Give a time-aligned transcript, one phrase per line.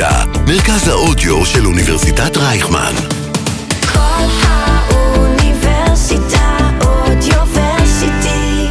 [0.00, 2.92] האוניברסיטה, מרכז האודיו של אוניברסיטת רייכמן.
[3.92, 5.58] כל האוניברסיטה
[6.84, 8.66] אודיוורסיטי.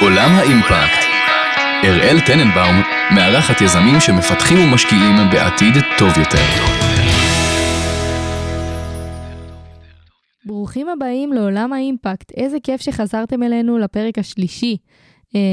[0.00, 1.04] עולם האימפקט.
[1.84, 2.82] אראל טננבאום
[3.14, 6.44] מארחת יזמים שמפתחים ומשקיעים בעתיד טוב יותר.
[10.44, 12.32] ברוכים הבאים לעולם האימפקט.
[12.36, 14.76] איזה כיף שחזרתם אלינו לפרק השלישי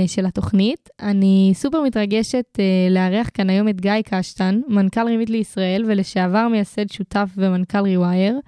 [0.08, 0.90] של התוכנית.
[0.99, 6.90] אני סופר מתרגשת אה, לארח כאן היום את גיא קשטן, מנכ"ל ריבית לישראל ולשעבר מייסד
[6.91, 8.40] שותף ומנכ"ל ריווייר.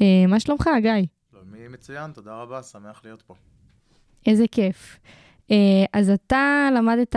[0.00, 0.92] אה, מה שלומך, גיא?
[1.30, 3.34] שלומי מצוין, תודה רבה, שמח להיות פה.
[4.26, 4.98] איזה כיף.
[5.50, 7.16] אה, אז אתה למדת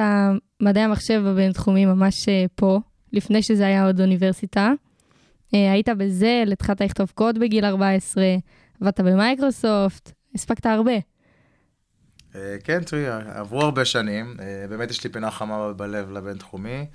[0.62, 2.80] מדעי המחשב בבינתחומי ממש אה, פה,
[3.14, 4.72] לפני שזה היה עוד אוניברסיטה.
[5.54, 8.24] אה, היית בזה, התחלת לכתוב קוד בגיל 14,
[8.82, 11.13] עבדת במייקרוסופט, הספקת הרבה.
[12.36, 16.86] אה, כן, תראי, עברו הרבה שנים, אה, באמת יש לי פינה חמה בלב לבינתחומי.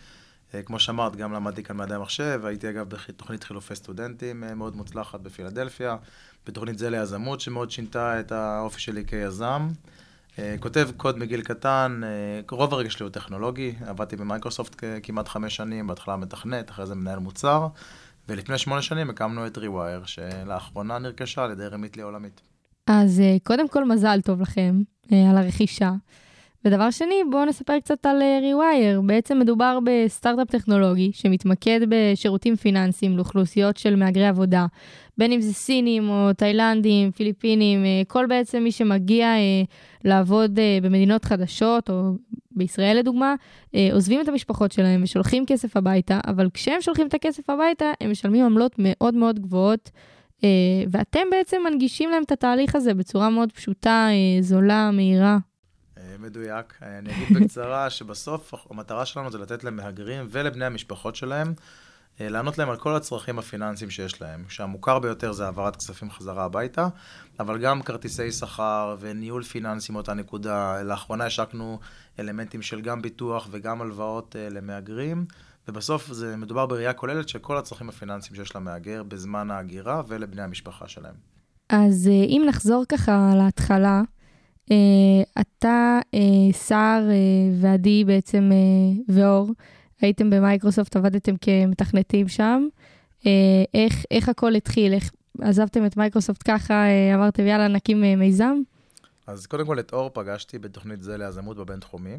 [0.55, 5.21] אה, כמו שאמרת, גם למדתי כאן מדעי המחשב, הייתי אגב בתוכנית חילופי סטודנטים מאוד מוצלחת
[5.21, 5.97] בפילדלפיה,
[6.47, 9.69] בתוכנית זה ליזמות שמאוד שינתה את האופי שלי כיזם.
[10.61, 12.01] כותב קוד מגיל קטן,
[12.51, 17.19] רוב הרגע שלי הוא טכנולוגי, עבדתי במייקרוסופט כמעט חמש שנים, בהתחלה מתכנת, אחרי זה מנהל
[17.19, 17.67] מוצר,
[18.29, 22.41] ולפני שמונה שנים הקמנו את ריווייר, שלאחרונה נרכשה על ידי רמיטלי עולמית.
[22.89, 25.93] אז אה, קודם כל, מזל טוב לכם אה, על הרכישה.
[26.65, 29.01] ודבר שני, בואו נספר קצת על אה, Rewire.
[29.07, 34.67] בעצם מדובר בסטארט-אפ טכנולוגי שמתמקד בשירותים פיננסיים לאוכלוסיות של מהגרי עבודה,
[35.19, 39.63] בין אם זה סינים או תאילנדים, פיליפינים, אה, כל בעצם מי שמגיע אה,
[40.05, 42.13] לעבוד אה, במדינות חדשות, או
[42.51, 43.35] בישראל לדוגמה,
[43.75, 48.11] אה, עוזבים את המשפחות שלהם ושולחים כסף הביתה, אבל כשהם שולחים את הכסף הביתה, הם
[48.11, 49.91] משלמים עמלות מאוד מאוד גבוהות.
[50.45, 50.49] אה,
[50.91, 55.39] ואתם בעצם מנגישים להם את התהליך הזה בצורה מאוד פשוטה, אה, זולה, מהירה.
[55.99, 56.79] אה, מדויק.
[56.83, 61.55] אני אגיד בקצרה שבסוף המטרה שלנו זה לתת למהגרים ולבני המשפחות שלהם,
[62.21, 66.45] אה, לענות להם על כל הצרכים הפיננסיים שיש להם, שהמוכר ביותר זה העברת כספים חזרה
[66.45, 66.89] הביתה,
[67.41, 70.83] אבל גם כרטיסי שכר וניהול פיננסי מאותה נקודה.
[70.83, 71.79] לאחרונה השקנו
[72.19, 75.27] אלמנטים של גם ביטוח וגם הלוואות אה, למהגרים,
[75.69, 80.89] ובסוף זה מדובר בראייה כוללת של כל הצרכים הפיננסיים שיש למהגר בזמן ההגירה ולבני המשפחה
[80.89, 81.15] שלהם.
[81.69, 84.03] אז אה, אם נחזור ככה להתחלה,
[84.71, 84.77] אה,
[85.41, 85.99] אתה,
[86.53, 87.15] סער אה,
[87.61, 88.51] ועדי בעצם,
[89.09, 89.51] ואור,
[90.01, 92.67] הייתם במייקרוסופט, עבדתם כמתכנתים שם.
[93.75, 94.93] איך, איך הכל התחיל?
[94.93, 96.85] איך עזבתם את מייקרוסופט ככה,
[97.15, 98.55] אמרתם יאללה נקים מיזם?
[99.27, 102.17] אז קודם כל את אור פגשתי בתוכנית זל ליזמות בבינתחומי,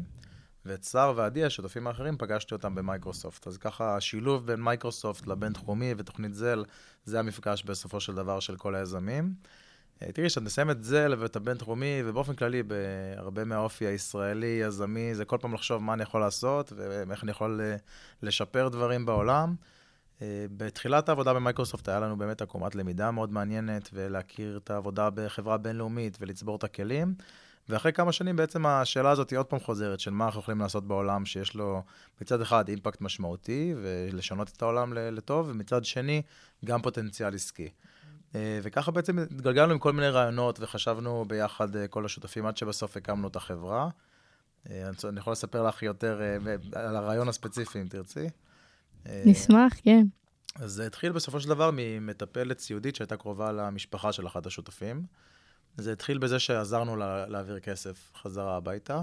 [0.66, 3.46] ואת סער ועדי, השותפים האחרים, פגשתי אותם במייקרוסופט.
[3.46, 6.64] אז ככה, השילוב בין מייקרוסופט לבינתחומי ותוכנית זל,
[7.04, 9.34] זה המפגש בסופו של דבר של כל היזמים.
[10.02, 15.24] אה, תראי, כשאת מסיים את זל ואת הבינתחומי, ובאופן כללי, בהרבה מהאופי הישראלי, יזמי, זה
[15.24, 17.76] כל פעם לחשוב מה אני יכול לעשות, ואיך אני יכול אה,
[18.22, 19.54] לשפר דברים בעולם.
[20.22, 25.58] אה, בתחילת העבודה במייקרוסופט היה לנו באמת עקומת למידה מאוד מעניינת, ולהכיר את העבודה בחברה
[25.58, 27.14] בינלאומית ולצבור את הכלים.
[27.70, 30.86] ואחרי כמה שנים בעצם השאלה הזאת היא עוד פעם חוזרת, של מה אנחנו יכולים לעשות
[30.86, 31.82] בעולם שיש לו
[32.20, 36.22] מצד אחד אימפקט משמעותי, ולשנות את העולם לטוב, ומצד שני
[36.64, 37.68] גם פוטנציאל עסקי.
[38.34, 42.96] אה, וככה בעצם התגלגלנו עם כל מיני רעיונות, וחשבנו ביחד אה, כל השותפים עד שבסוף
[42.96, 43.88] הקמנו את החברה.
[44.70, 46.20] אה, אני יכול לספר לך יותר
[46.72, 48.28] על הרעיון הספציפי, אם תרצי.
[49.06, 50.06] נשמח, כן.
[50.54, 55.02] אז זה התחיל בסופו של דבר ממטפלת סיעודית שהייתה קרובה למשפחה של אחד השותפים.
[55.76, 59.00] זה התחיל בזה שעזרנו לה, להעביר כסף חזרה הביתה.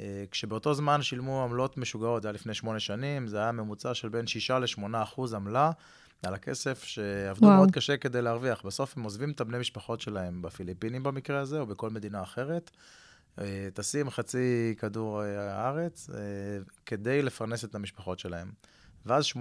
[0.00, 4.08] אה, כשבאותו זמן שילמו עמלות משוגעות, זה היה לפני שמונה שנים, זה היה ממוצע של
[4.08, 5.70] בין 6 ל-8 אחוז עמלה
[6.22, 7.56] על הכסף שעבדו וואו.
[7.56, 8.62] מאוד קשה כדי להרוויח.
[8.66, 12.70] בסוף הם עוזבים את הבני משפחות שלהם בפיליפינים במקרה הזה, או בכל מדינה אחרת.
[13.40, 16.10] אה, טסים חצי כדור אה, הארץ
[16.86, 18.50] כדי לפרנס את המשפחות שלהם.
[19.06, 19.38] ואז 8-6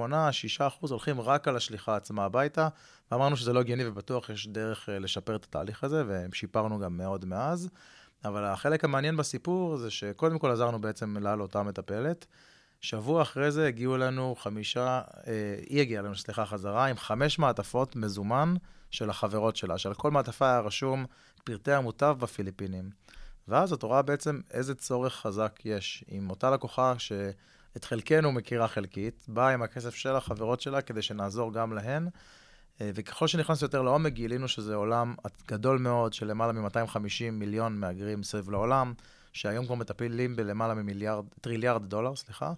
[0.68, 2.68] אחוז הולכים רק על השליחה עצמה הביתה,
[3.12, 7.26] ואמרנו שזה לא הגיוני ובטוח יש דרך אה, לשפר את התהליך הזה, ושיפרנו גם מאוד
[7.26, 7.70] מאז.
[8.26, 12.26] אבל החלק המעניין בסיפור זה שקודם כל עזרנו בעצם לה לאותה מטפלת.
[12.82, 17.96] שבוע אחרי זה הגיעו אלינו חמישה, אה, היא הגיעה אלינו, סליחה, חזרה, עם חמש מעטפות
[17.96, 18.54] מזומן
[18.92, 21.06] של החברות שלה, שעל כל מעטפה היה רשום
[21.44, 22.90] פרטי המוטב בפיליפינים.
[23.48, 26.94] ואז את רואה בעצם איזה צורך חזק יש עם אותה לקוחה
[27.74, 32.08] שאת חלקנו מכירה חלקית, באה עם הכסף של החברות שלה כדי שנעזור גם להן.
[32.82, 35.16] אה, וככל שנכנסנו יותר לעומק, גילינו שזה עולם
[35.48, 38.94] גדול מאוד של למעלה מ-250 מיליון מהגרים סביב לעולם,
[39.34, 42.54] שהיום כבר מטפלים בלמעלה ממיליארד, טריליארד דולר, סליחה,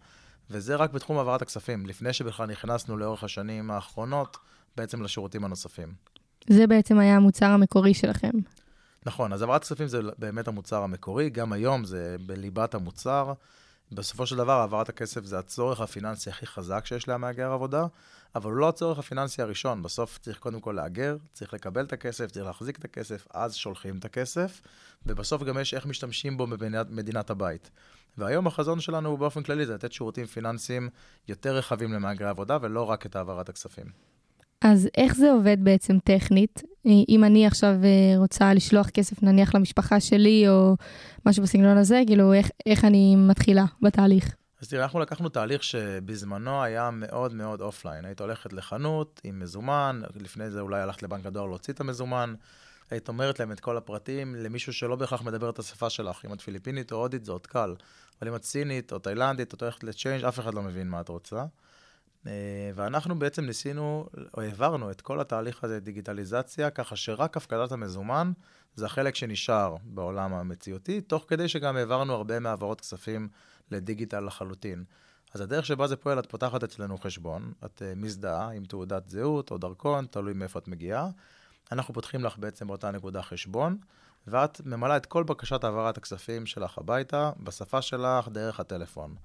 [0.50, 4.38] וזה רק בתחום העברת הכספים, לפני שבכלל נכנסנו לאורך השנים האחרונות
[4.78, 5.94] בעצם לשירותים הנוספים.
[6.50, 8.32] זה בעצם היה המוצר המקורי שלכם.
[9.06, 13.34] נכון, אז העברת כספים זה באמת המוצר המקורי, גם היום זה בליבת המוצר.
[13.92, 17.86] בסופו של דבר, העברת הכסף זה הצורך הפיננסי הכי חזק שיש למהגר עבודה,
[18.36, 19.84] אבל הוא לא הצורך הפיננסי הראשון.
[19.84, 23.98] בסוף צריך קודם כל להגר, צריך לקבל את הכסף, צריך להחזיק את הכסף, אז שולחים
[23.98, 24.62] את הכסף,
[25.06, 27.70] ובסוף גם יש איך משתמשים בו במדינת הבית.
[28.18, 30.90] והיום החזון שלנו הוא באופן כללי זה לתת שירותים פיננסיים
[31.28, 34.11] יותר רחבים למהגרי עבודה, ולא רק את העברת הכספים.
[34.62, 36.64] אז איך זה עובד בעצם טכנית?
[36.86, 40.76] אם אני עכשיו אה, רוצה לשלוח כסף נניח למשפחה שלי או
[41.26, 44.36] משהו בסגנון הזה, כאילו איך, איך אני מתחילה בתהליך?
[44.62, 48.06] אז תראה, אנחנו לקחנו תהליך שבזמנו היה מאוד מאוד offline.
[48.06, 52.34] היית הולכת לחנות עם מזומן, לפני זה אולי הלכת לבנק הדואר להוציא את המזומן,
[52.92, 56.26] היית אומרת להם את כל הפרטים למישהו שלא בהכרח מדבר את השפה שלך.
[56.26, 57.76] אם את פיליפינית או הודית זה עוד קל,
[58.22, 61.02] אבל אם את סינית או תאילנדית, את הולכת ל change, אף אחד לא מבין מה
[61.02, 61.44] את רוצה.
[62.28, 64.06] אה, ואנחנו בעצם ניסינו,
[64.38, 68.32] או העברנו את כל התהליך הזה דיגיטליזציה, ככה שרק הפקדת המזומן
[68.76, 73.30] זה החלק שנשאר בעולם המציאותי, תוך כדי שגם העברנו הרבה מהעברות כספים
[73.72, 74.84] לדיגיטל לחלוטין.
[75.34, 79.52] אז הדרך שבה זה פועל, את פותחת אצלנו חשבון, את uh, מזדהה עם תעודת זהות
[79.52, 81.10] או דרכון, תלוי מאיפה את מגיעה.
[81.72, 83.78] אנחנו פותחים לך בעצם באותה נקודה חשבון,
[84.28, 89.16] ואת ממלאה את כל בקשת העברת הכספים שלך הביתה, בשפה שלך, דרך הטלפון.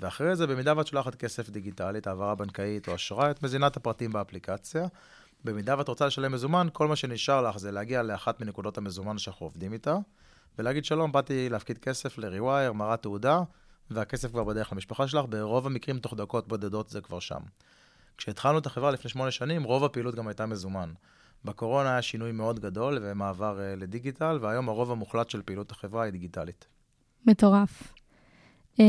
[0.00, 4.12] ואחרי זה, במידה ואת שולחת כסף דיגיטלית, העברה בנקאית או אשראי, את מזינה את הפרטים
[4.12, 4.86] באפליקציה.
[5.44, 9.46] במידה ואת רוצה לשלם מזומן, כל מה שנשאר לך זה להגיע לאחת מנקודות המזומן שאנחנו
[9.46, 9.96] עובדים איתה,
[10.58, 13.40] ולהגיד שלום, באתי להפקיד כסף ל-rewire, מראה תעודה,
[13.90, 17.40] והכסף כבר בדרך למשפחה שלך, ברוב המקרים תוך דקות בודדות זה כבר שם.
[18.16, 20.92] כשהתחלנו את החברה לפני שמונה שנים, רוב הפעילות גם הייתה מזומן.
[21.44, 26.12] בקורונה היה שינוי מאוד גדול ומעבר uh, לדיגיטל, והיום הרוב המוחלט של פעילות החברה היא
[26.12, 26.66] דיגיטלית.
[27.26, 27.92] מטורף.
[28.76, 28.80] Um,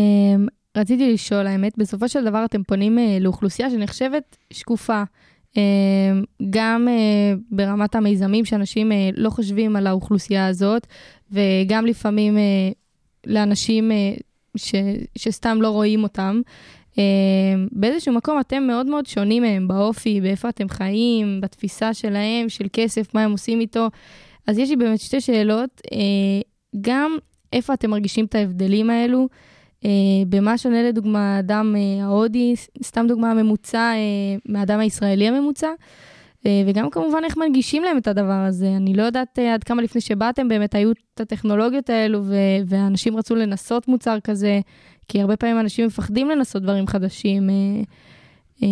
[0.78, 5.04] רציתי לשאול, האמת, בסופו של דבר אתם פונים uh, לאוכלוסייה שנחשבת שקופה.
[5.54, 5.58] Uh,
[6.50, 10.88] גם uh, ברמת המיזמים שאנשים uh, לא חושבים על האוכלוסייה הזאת,
[11.32, 12.40] וגם לפעמים uh,
[13.28, 14.22] לאנשים uh,
[14.58, 14.76] ש,
[15.18, 16.42] שסתם לא רואים אותם.
[16.92, 16.98] Uh,
[17.72, 23.16] באיזשהו מקום אתם מאוד מאוד שונים מהם באופי, באיפה אתם חיים, בתפיסה שלהם, של כסף,
[23.16, 23.88] מה הם עושים איתו.
[24.48, 25.82] אז יש לי באמת שתי שאלות.
[25.88, 25.98] Uh,
[26.82, 27.18] גם
[27.54, 29.28] איפה אתם מרגישים את ההבדלים האלו,
[30.30, 35.70] במה שונה לדוגמה אדם uh, ההודי, סתם דוגמה ממוצע, uh, מהאדם הישראלי הממוצע.
[36.46, 38.76] אה, וגם כמובן איך מנגישים להם את הדבר הזה.
[38.76, 42.22] אני לא יודעת אה, עד כמה לפני שבאתם באמת היו את הטכנולוגיות האלו,
[42.68, 44.60] ואנשים רצו לנסות מוצר כזה,
[45.08, 47.50] כי הרבה פעמים אנשים מפחדים לנסות דברים חדשים.
[47.50, 48.68] אה,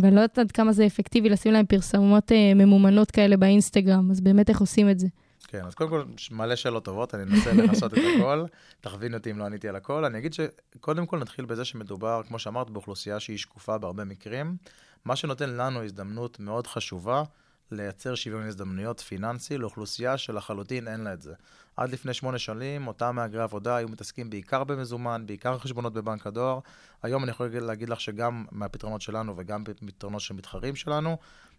[0.00, 4.48] ואני לא יודעת עד כמה זה אפקטיבי לשים להם פרסומות ממומנות כאלה באינסטגרם, אז באמת
[4.48, 5.06] איך עושים את זה.
[5.52, 8.44] כן, אז קודם כל, מלא שאלות טובות, אני אנסה לכסות את הכל,
[8.80, 10.04] תכווין אותי אם לא עניתי על הכל.
[10.04, 14.56] אני אגיד שקודם כל נתחיל בזה שמדובר, כמו שאמרת, באוכלוסייה שהיא שקופה בהרבה מקרים.
[15.04, 17.22] מה שנותן לנו הזדמנות מאוד חשובה
[17.70, 21.34] לייצר שוויון הזדמנויות פיננסי לאוכלוסייה שלחלוטין אין לה את זה.
[21.76, 26.58] עד לפני שמונה שנים, אותם מהגרי עבודה היו מתעסקים בעיקר במזומן, בעיקר חשבונות בבנק הדואר.
[27.02, 31.16] היום אני יכול להגיד לך שגם מהפתרונות שלנו וגם בפתרונות של מתחרים שלנו,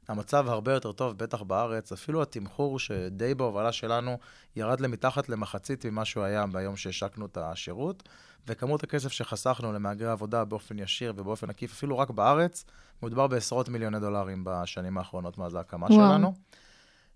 [0.08, 1.92] המצב הרבה יותר טוב, בטח בארץ.
[1.92, 4.18] אפילו התמחור שדי בהובלה שלנו
[4.56, 8.10] ירד למתחת למחצית ממה שהוא היה ביום שהשקנו את השירות.
[8.48, 12.66] וכמות הכסף שחסכנו למהגרי עבודה באופן ישיר ובאופן עקיף, אפילו רק בארץ,
[13.04, 16.00] מדובר בעשרות מיליוני דולרים בשנים האחרונות מאז ההקמה וואו.
[16.00, 16.34] שלנו.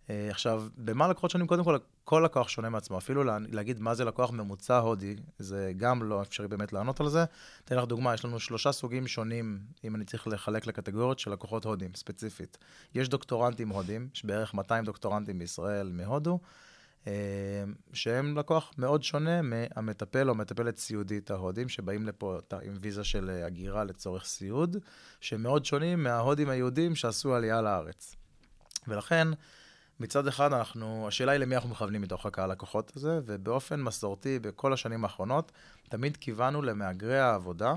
[0.07, 1.48] Uh, עכשיו, במה לקוחות שונים?
[1.48, 2.98] קודם כל, כל לקוח שונה מעצמו.
[2.98, 7.09] אפילו לה, להגיד מה זה לקוח ממוצע הודי, זה גם לא אפשרי באמת לענות על
[7.09, 7.26] זה.
[7.66, 11.66] אתן לך דוגמה, יש לנו שלושה סוגים שונים, אם אני צריך לחלק לקטגוריות של לקוחות
[11.66, 12.57] הודים, ספציפית.
[12.95, 16.40] יש דוקטורנטים הודים, יש בערך 200 דוקטורנטים בישראל מהודו.
[17.07, 23.30] אה, שהם לקוח מאוד שונה מהמטפל או מטפלת סיעודית ההודים, שבאים לפה עם ויזה של
[23.30, 24.78] אה, הגירה לצורך סיעוד,
[25.21, 28.16] שהם מאוד שונים מההודים היהודים שעשו עלייה לארץ.
[28.87, 29.28] ולכן,
[29.99, 34.73] מצד אחד אנחנו, השאלה היא למי אנחנו מכוונים מתוך הקהל לקוחות הזה, ובאופן מסורתי, בכל
[34.73, 35.51] השנים האחרונות,
[35.89, 37.73] תמיד כיוונו למהגרי העבודה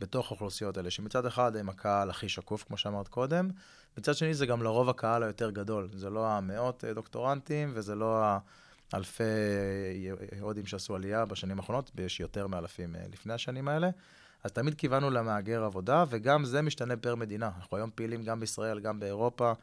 [0.00, 3.50] בתוך האוכלוסיות האלה, שמצד אחד הם הקהל הכי שקוף, כמו שאמרת קודם,
[3.98, 5.88] מצד שני זה גם לרוב הקהל היותר גדול.
[5.94, 8.24] זה לא המאות אה, דוקטורנטים, וזה לא
[8.92, 9.22] האלפי
[10.40, 13.90] הודים שעשו עלייה בשנים האחרונות, ויש יותר מאלפים אה, לפני השנים האלה.
[14.44, 17.50] אז תמיד כיוונו למהגר עבודה, וגם זה משתנה פר מדינה.
[17.58, 19.54] אנחנו היום פעילים גם בישראל, גם באירופה, אה,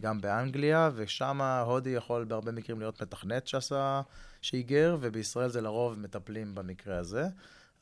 [0.00, 4.00] גם באנגליה, ושם הודי יכול בהרבה מקרים להיות מתכנת שעשה,
[4.42, 7.24] שהיגר, ובישראל זה לרוב מטפלים במקרה הזה.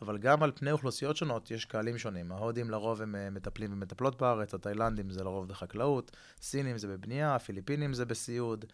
[0.02, 2.32] אבל גם על פני אוכלוסיות שונות יש קהלים שונים.
[2.32, 7.94] ההודים לרוב הם אה, מטפלים ומטפלות בארץ, התאילנדים זה לרוב בחקלאות, סינים זה בבנייה, הפיליפינים
[7.94, 8.64] זה בסיעוד.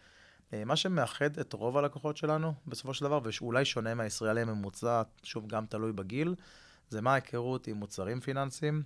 [0.53, 5.47] אה, מה שמאחד את רוב הלקוחות שלנו, בסופו של דבר, ואולי שונה מהישראלי הממוצע, שוב,
[5.47, 6.35] גם תלוי בגיל,
[6.89, 8.83] זה מה ההיכרות עם מוצרים פיננסיים,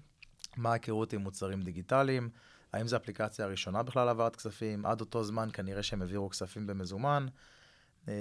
[0.57, 2.29] מה ההיכרות עם מוצרים דיגיטליים,
[2.73, 7.27] האם זו האפליקציה הראשונה בכלל להעברת כספים, עד אותו זמן כנראה שהם העבירו כספים במזומן.
[8.07, 8.13] אה,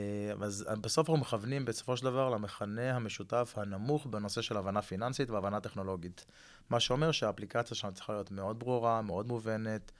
[0.42, 5.60] אז בסוף אנחנו מכוונים בסופו של דבר למכנה המשותף הנמוך בנושא של הבנה פיננסית והבנה
[5.60, 6.26] טכנולוגית.
[6.70, 9.92] מה שאומר שהאפליקציה שלנו צריכה להיות מאוד ברורה, מאוד מובנת,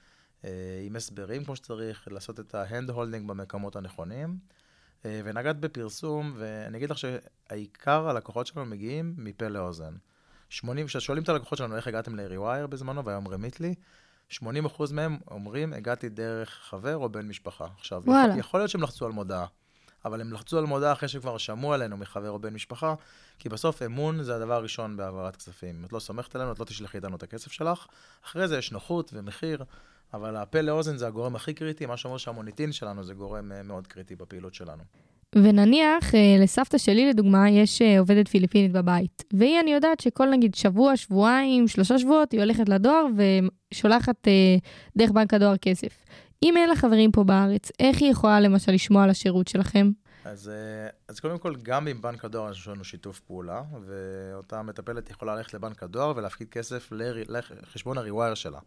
[0.45, 4.37] אה, עם הסברים כמו שצריך, לעשות את ה hand holding במקומות הנכונים.
[5.05, 9.93] אה, ונגעת בפרסום, ואני אגיד לך שהעיקר הלקוחות שלנו מגיעים מפה לאוזן.
[10.49, 13.75] 80, כששואלים את הלקוחות שלנו איך הגעתם ל-Rewire בזמנו, והיום Remitly,
[14.31, 17.67] 80% מהם אומרים, הגעתי דרך חבר או בן משפחה.
[17.77, 18.37] עכשיו, וואלה.
[18.37, 19.45] יכול, להיות שהם לחצו על מודעה,
[20.05, 22.95] אבל הם לחצו על מודעה אחרי שכבר שמעו עלינו מחבר או בן משפחה,
[23.39, 25.75] כי בסוף אמון זה הדבר הראשון בהעברת כספים.
[25.79, 27.85] אם את לא סומכת עלינו, את לא תשלחי איתנו את הכסף שלך.
[28.25, 29.63] אחרי זה יש נוחות ומחיר,
[30.13, 33.87] אבל הפה לאוזן זה הגורם הכי קריטי, מה שאומר שהמוניטין שלנו זה גורם אה, מאוד
[33.87, 34.83] קריטי בפעילות שלנו.
[35.35, 40.55] ונניח, אה, לסבתא שלי לדוגמה, יש אה, עובדת פיליפינית בבית, והיא, אני יודעת שכל נגיד
[40.55, 43.05] שבוע, שבועיים, שלושה שבועות, היא הולכת לדואר
[43.71, 44.27] ושולחת
[44.97, 46.05] דרך בנק הדואר כסף.
[46.43, 49.91] אם אין לה חברים פה בארץ, איך היא יכולה למשל לשמוע על השירות שלכם?
[50.25, 50.51] אז,
[51.07, 55.53] אז קודם כל, גם עם בנק הדואר יש לנו שיתוף פעולה, ואותה מטפלת יכולה ללכת
[55.53, 58.59] לבנק הדואר ולהפקיד כסף לחשבון הריווייר שלה.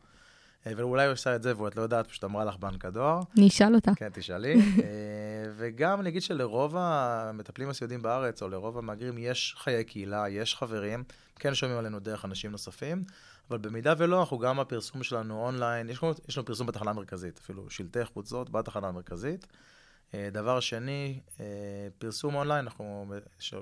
[0.66, 3.21] אה, ואולי הוא עושה את זה ואת לא יודעת, פשוט אמרה לך בנק הדואר.
[3.38, 3.92] אני אשאל אותה.
[3.97, 4.54] כן, תשאלי.
[5.54, 11.04] אה, וגם נגיד שלרוב המטפלים הסיעודיים בארץ, או לרוב המהגרים, יש חיי קהילה, יש חברים,
[11.37, 13.04] כן שומעים עלינו דרך אנשים נוספים,
[13.50, 17.70] אבל במידה ולא, אנחנו גם הפרסום שלנו אונליין, יש יש לנו פרסום בתחנה המרכזית, אפילו
[17.70, 19.46] שלטי חוצות בתחנה המרכזית.
[20.14, 21.20] אה, דבר שני,
[21.99, 23.06] פרסום אונליין, אנחנו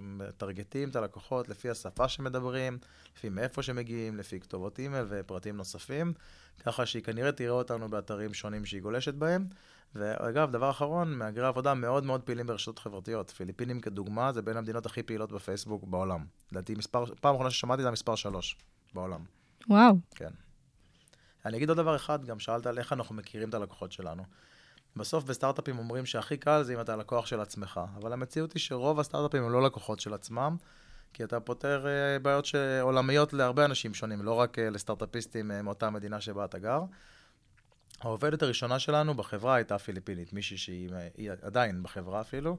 [0.00, 2.78] מטרגטים את הלקוחות לפי השפה שמדברים,
[3.16, 6.12] לפי מאיפה שמגיעים, לפי כתובות אימייל ופרטים נוספים.
[6.64, 9.46] ככה שהיא כנראה תראה אותנו באתרים שונים שהיא גולשת בהם.
[9.94, 13.30] ואגב, דבר אחרון, מהגרי עבודה מאוד מאוד פעילים ברשתות חברתיות.
[13.30, 16.24] פיליפינים כדוגמה, זה בין המדינות הכי פעילות בפייסבוק בעולם.
[16.52, 18.56] לדעתי, מספר, פעם אחרונה ששמעתי זה המספר שלוש
[18.94, 19.24] בעולם.
[19.68, 19.94] וואו.
[20.14, 20.30] כן.
[21.46, 24.22] אני אגיד עוד דבר אחד, גם שאלת על איך אנחנו מכירים את הלקוחות שלנו.
[24.96, 29.00] בסוף בסטארט-אפים אומרים שהכי קל זה אם אתה לקוח של עצמך, אבל המציאות היא שרוב
[29.00, 30.56] הסטארט-אפים הם לא לקוחות של עצמם,
[31.12, 32.48] כי אתה פותר uh, בעיות
[32.80, 36.80] עולמיות להרבה אנשים שונים, לא רק uh, לסטארט-אפיסטים uh, מאותה מדינה שבה אתה גר.
[38.00, 42.56] העובדת הראשונה שלנו בחברה הייתה פיליפינית, מישהי שהיא היא עדיין בחברה אפילו,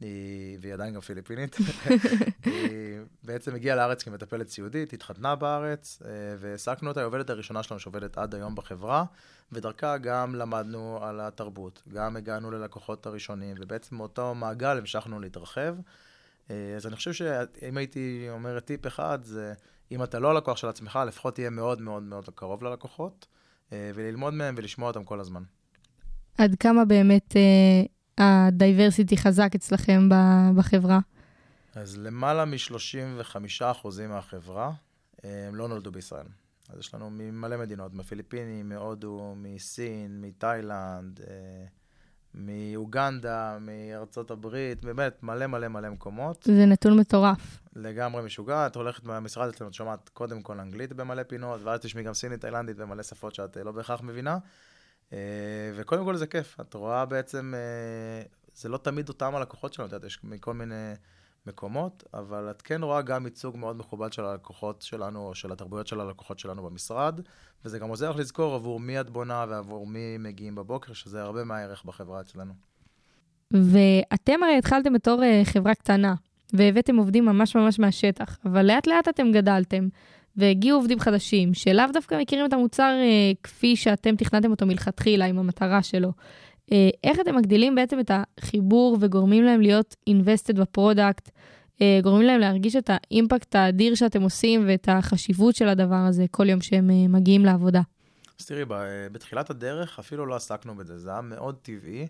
[0.00, 1.56] היא, והיא עדיין גם פיליפינית.
[2.44, 6.02] היא בעצם הגיעה לארץ כמטפלת סיעודית, התחתנה בארץ,
[6.38, 9.04] והעסקנו אותה, היא העובדת הראשונה שלנו שעובדת עד היום בחברה,
[9.52, 15.76] ודרכה גם למדנו על התרבות, גם הגענו ללקוחות הראשונים, ובעצם מאותו מעגל המשכנו להתרחב.
[16.50, 19.52] אה, אז אני חושב שאם הייתי אומר טיפ אחד, זה
[19.90, 23.34] אם אתה לא לקוח של עצמך, לפחות תהיה מאוד מאוד מאוד קרוב ללקוחות, אה,
[23.72, 25.42] וללמוד מהם ולשמוע אותם כל הזמן.
[26.38, 27.36] עד כמה באמת
[28.18, 30.08] ה diversity אה, חזק אצלכם
[30.56, 31.00] בחברה?
[31.74, 34.72] אז למעלה מ-35% מהחברה
[35.24, 36.26] הם לא נולדו בישראל.
[36.68, 41.20] אז יש לנו ממלא מדינות, מהפיליפינים, מהודו, מסין, מתאילנד,
[42.34, 46.42] מאוגנדה, מארצות הברית, באמת מלא מלא מלא מקומות.
[46.42, 47.60] זה נתון מטורף.
[47.76, 52.04] לגמרי משוגע, את הולכת מהמשרד אצלנו, את שומעת קודם כל אנגלית במלא פינות, ואז תשמעי
[52.04, 54.38] גם סינית, תאילנדית ומלא שפות שאת אה, לא בהכרח מבינה.
[55.12, 55.18] אה,
[55.76, 58.22] וקודם כל זה כיף, את רואה בעצם, אה,
[58.54, 60.92] זה לא תמיד אותם הלקוחות שלנו, את יודעת, יש מכל מיני
[61.46, 65.86] מקומות, אבל את כן רואה גם ייצוג מאוד מכובד של הלקוחות שלנו, או של התרבויות
[65.86, 67.20] של הלקוחות שלנו במשרד,
[67.64, 71.44] וזה גם עוזר לך לזכור עבור מי את בונה ועבור מי מגיעים בבוקר, שזה הרבה
[71.44, 72.52] מהערך בחברה אצלנו.
[73.50, 76.14] ואתם הרי התחלתם בתור אה, חברה קטנה,
[76.52, 79.88] והבאתם עובדים ממש ממש מהשטח, אבל לאט לאט אתם גדלתם,
[80.36, 85.38] והגיעו עובדים חדשים, שלאו דווקא מכירים את המוצר אה, כפי שאתם תכננתם אותו מלכתחילה, עם
[85.38, 86.12] המטרה שלו.
[86.70, 86.74] אה,
[87.04, 92.40] איך אתם מגדילים בעצם את החיבור וגורמים להם להיות invested ב product, אה, גורמים להם
[92.40, 96.90] להרגיש את ה impact האדיר שאתם עושים ואת החשיבות של הדבר הזה כל יום שהם
[96.90, 97.80] אה, מגיעים לעבודה?
[98.40, 98.64] אז תראי,
[99.12, 102.06] בתחילת הדרך אפילו לא עסקנו בזה, זה היה מאוד טבעי.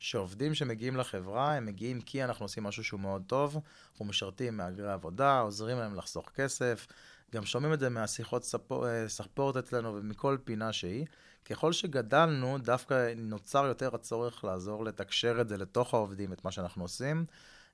[0.00, 3.58] שעובדים שמגיעים לחברה, הם מגיעים כי אנחנו עושים משהו שהוא מאוד טוב,
[3.92, 6.86] אנחנו משרתים מהגרי עבודה, עוזרים להם לחסוך כסף,
[7.34, 8.44] גם שומעים את זה מהשיחות
[9.06, 11.06] ספורט אצלנו ומכל פינה שהיא.
[11.44, 16.84] ככל שגדלנו, דווקא נוצר יותר הצורך לעזור לתקשר את זה לתוך העובדים, את מה שאנחנו
[16.84, 17.24] עושים.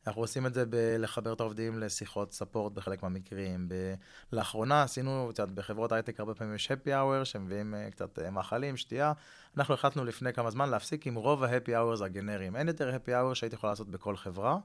[0.06, 3.68] אנחנו עושים את זה בלחבר את העובדים לשיחות ספורט בחלק מהמקרים.
[3.68, 3.94] ב...
[4.33, 8.76] לאחרונה עשינו, קצת בחברות הייטק הרבה פעמים יש happy hour שמביאים uh, קצת uh, מאכלים,
[8.76, 9.12] שתייה.
[9.56, 12.56] אנחנו החלטנו לפני כמה זמן להפסיק עם רוב ה-happy hours הגנריים.
[12.56, 14.59] אין יותר happy hour שהייתי יכול לעשות בכל חברה.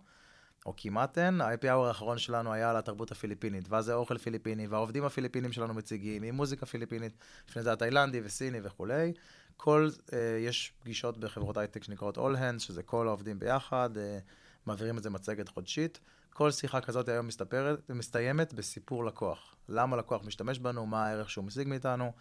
[0.66, 4.68] או כמעט אין, ה-happy hour האחרון שלנו היה על התרבות הפיליפינית, ואז זה אוכל פיליפיני,
[4.68, 7.18] והעובדים הפיליפינים שלנו מציגים, עם מוזיקה פיליפינית,
[7.50, 9.14] לפני זה התאילנדי וסיני וכולי.
[9.58, 14.00] כל, uh, יש פגישות בחברות הייטק שנקראות All Hands, שזה כל העובדים ביחד, uh,
[14.66, 16.00] מעבירים את זה מצגת חודשית.
[16.34, 19.56] כל שיחה כזאת היום מסתפרת, מסתיימת בסיפור לקוח.
[19.70, 22.12] למה לקוח משתמש בנו, מה הערך שהוא משיג מאיתנו.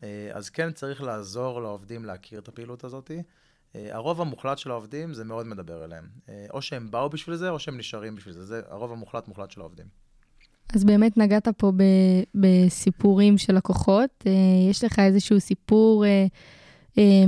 [0.00, 3.10] Uh, אז כן צריך לעזור לעובדים להכיר את הפעילות הזאת.
[3.76, 6.04] אה, הרוב המוחלט של העובדים, זה מאוד מדבר אליהם.
[6.28, 8.44] אה, או שהם באו בשביל זה, או שהם נשארים בשביל זה.
[8.44, 9.86] זה הרוב המוחלט מוחלט של העובדים.
[10.74, 11.82] אז באמת נגעת פה ב,
[12.34, 14.10] בסיפורים של לקוחות.
[14.26, 14.32] אה,
[14.70, 16.04] יש לך איזשהו סיפור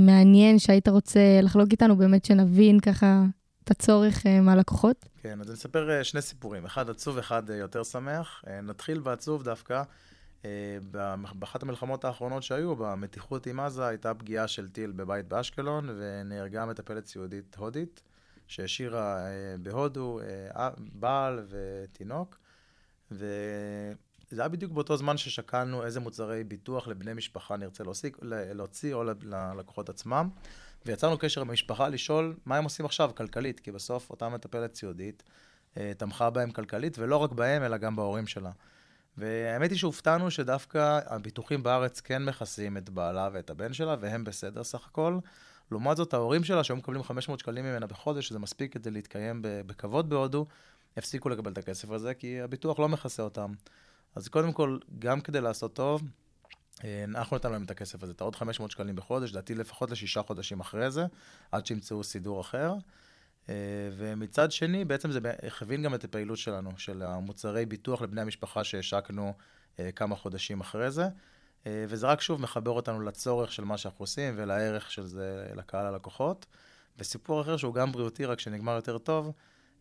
[0.01, 3.23] מעניין שהיית רוצה לחלוק איתנו, באמת שנבין ככה
[3.63, 5.05] את הצורך מהלקוחות?
[5.21, 8.43] כן, אז אני אספר שני סיפורים, אחד עצוב, אחד יותר שמח.
[8.63, 9.83] נתחיל בעצוב דווקא.
[10.45, 10.77] אה,
[11.33, 17.05] באחת המלחמות האחרונות שהיו, במתיחות עם עזה, הייתה פגיעה של טיל בבית באשקלון, ונהרגה מטפלת
[17.05, 18.03] סיעודית הודית,
[18.47, 20.19] שהשאירה אה, בהודו
[20.55, 22.39] אה, בעל ותינוק.
[23.11, 29.03] וזה היה בדיוק באותו זמן ששקלנו איזה מוצרי ביטוח לבני משפחה נרצה להוציא, להוציא או
[29.23, 30.29] ללקוחות עצמם.
[30.85, 35.23] ויצרנו קשר עם המשפחה לשאול מה הם עושים עכשיו כלכלית, כי בסוף אותה מטפלת סיעודית
[35.97, 38.51] תמכה בהם כלכלית, ולא רק בהם, אלא גם בהורים שלה.
[39.17, 44.63] והאמת היא שהופתענו שדווקא הביטוחים בארץ כן מכסים את בעלה ואת הבן שלה, והם בסדר
[44.63, 45.17] סך הכל.
[45.71, 50.09] לעומת זאת, ההורים שלה, שהיו מקבלים 500 שקלים ממנה בחודש, שזה מספיק כדי להתקיים בכבוד
[50.09, 50.45] בהודו,
[50.97, 53.51] הפסיקו לקבל את הכסף הזה, כי הביטוח לא מכסה אותם.
[54.15, 56.01] אז קודם כל, גם כדי לעשות טוב,
[56.83, 60.21] אה, אנחנו נתנו להם את הכסף הזה, את העוד 500 שקלים בחודש, לדעתי לפחות לשישה
[60.21, 61.05] חודשים אחרי זה,
[61.51, 62.73] עד שימצאו סידור אחר.
[63.49, 63.55] אה,
[63.97, 69.33] ומצד שני, בעצם זה הכווין גם את הפעילות שלנו, של המוצרי ביטוח לבני המשפחה שהשקנו
[69.79, 71.05] אה, כמה חודשים אחרי זה.
[71.65, 76.45] וזה רק שוב מחבר אותנו לצורך של מה שאנחנו עושים ולערך של זה לקהל הלקוחות.
[76.97, 79.31] וסיפור אחר שהוא גם בריאותי, רק שנגמר יותר טוב,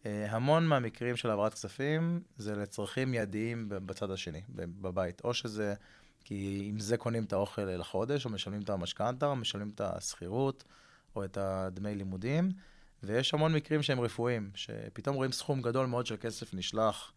[0.05, 5.21] המון מהמקרים של העברת כספים זה לצרכים מיידיים בצד השני, בבית.
[5.25, 5.75] או שזה
[6.25, 10.64] כי עם זה קונים את האוכל לחודש, או משלמים את המשכנתה, או משלמים את השכירות,
[11.17, 12.50] או את הדמי לימודים.
[13.02, 17.12] ויש המון מקרים שהם רפואיים, שפתאום רואים סכום גדול מאוד של כסף נשלח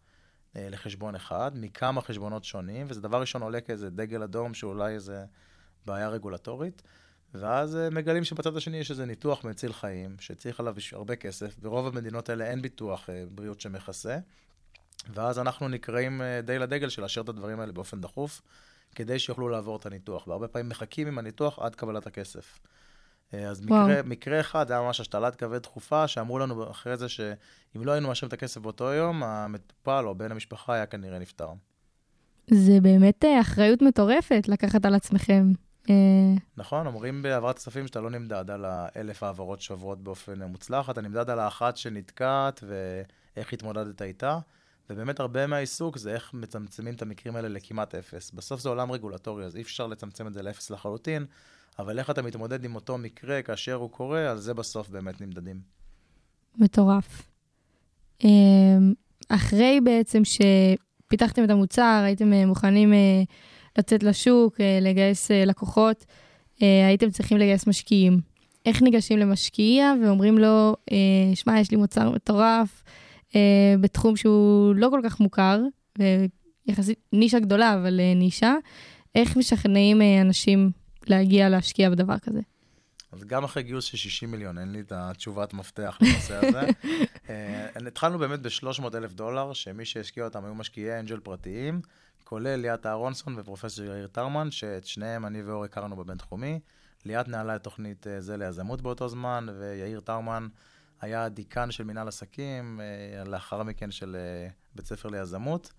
[0.56, 5.24] אה, לחשבון אחד, מכמה חשבונות שונים, וזה דבר ראשון עולה כאיזה דגל אדום, שאולי איזה
[5.86, 6.82] בעיה רגולטורית.
[7.34, 11.58] ואז אה, מגלים שבצד השני יש איזה ניתוח מציל חיים, שצריך עליו הרבה כסף.
[11.58, 14.18] ברוב המדינות האלה אין ביטוח אה, בריאות שמכסה.
[15.14, 18.42] ואז אנחנו נקראים אה, די לדגל של לאשר את הדברים האלה באופן דחוף.
[18.94, 22.58] כדי שיוכלו לעבור את הניתוח, והרבה פעמים מחכים עם הניתוח עד קבלת הכסף.
[23.34, 27.84] אה, אז מקרה, מקרה אחד היה ממש השתלת כבד דחופה, שאמרו לנו אחרי זה שאם
[27.84, 31.48] לא היינו מאשרים את הכסף באותו יום, המטופל או בן המשפחה היה כנראה נפטר.
[32.50, 35.52] זה באמת אה, אחריות מטורפת לקחת על עצמכם.
[35.90, 35.94] אה,
[36.56, 41.30] נכון, אומרים בהעברת כספים שאתה לא נמדד על האלף העברות שעוברות באופן מוצלח, אתה נמדד
[41.30, 44.38] על האחת שנתקעת ואיך התמודדת איתה.
[44.90, 48.30] ובאמת הרבה מהעיסוק זה איך מצמצמים את המקרים האלה לכמעט אפס.
[48.30, 51.26] בסוף זה עולם רגולטורי, אז אי אפשר לצמצם את זה לאפס לחלוטין,
[51.78, 55.60] אבל איך אתה מתמודד עם אותו מקרה כאשר הוא קורה, על זה בסוף באמת נמדדים.
[56.58, 57.22] מטורף.
[58.24, 58.92] אמ,
[59.28, 63.22] אחרי בעצם שפיתחתם את המוצר, הייתם אה, מוכנים אה,
[63.78, 66.04] לצאת לשוק, אה, לגייס לקוחות,
[66.60, 68.20] הייתם צריכים לגייס משקיעים.
[68.66, 70.76] איך ניגשים למשקיע ואומרים לו,
[71.34, 72.82] שמע, יש לי מוצר מטורף,
[73.80, 75.60] בתחום שהוא לא כל כך מוכר,
[75.98, 78.54] ויחסית נישה גדולה, אבל נישה.
[79.14, 80.70] איך משכנעים אנשים
[81.10, 82.40] להגיע להשקיע בדבר כזה?
[83.12, 86.60] אז גם אחרי גיוס של 60 מיליון, אין לי את התשובת מפתח לנושא הזה.
[87.80, 91.80] uh, התחלנו באמת ב-300 אלף דולר, שמי שהשקיע אותם היו משקיעי אנג'ל פרטיים,
[92.24, 96.60] כולל ליאת אהרונסון ופרופסור יאיר טרמן, שאת שניהם אני ואור הכרנו בבינתחומי.
[97.04, 100.48] ליאת נעלה את תוכנית זה ליזמות באותו זמן, ויאיר טרמן
[101.00, 105.72] היה דיקן של מנהל עסקים, אה, לאחר מכן של אה, בית ספר ליזמות.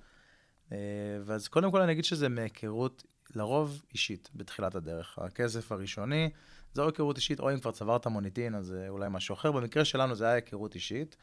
[0.71, 0.77] אה,
[1.25, 3.03] ואז קודם כל אני אגיד שזה מהיכרות,
[3.35, 5.19] לרוב אישית, בתחילת הדרך.
[5.21, 6.29] הכסף הראשוני,
[6.73, 9.51] זו היכרות אישית, או אם כבר צברת מוניטין, אז אולי משהו אחר.
[9.51, 11.15] במקרה שלנו זה היה היכרות אישית.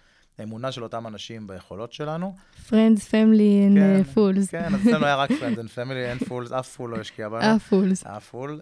[0.42, 2.34] אמונה של אותם אנשים ביכולות שלנו.
[2.68, 4.50] Friends, Family and כן, Fools.
[4.50, 7.56] כן, אז אצלנו היה רק Friends and Family and Fools, אף fool לא השקיע בנו.
[7.56, 8.04] אף fools.
[8.04, 8.60] אף fool.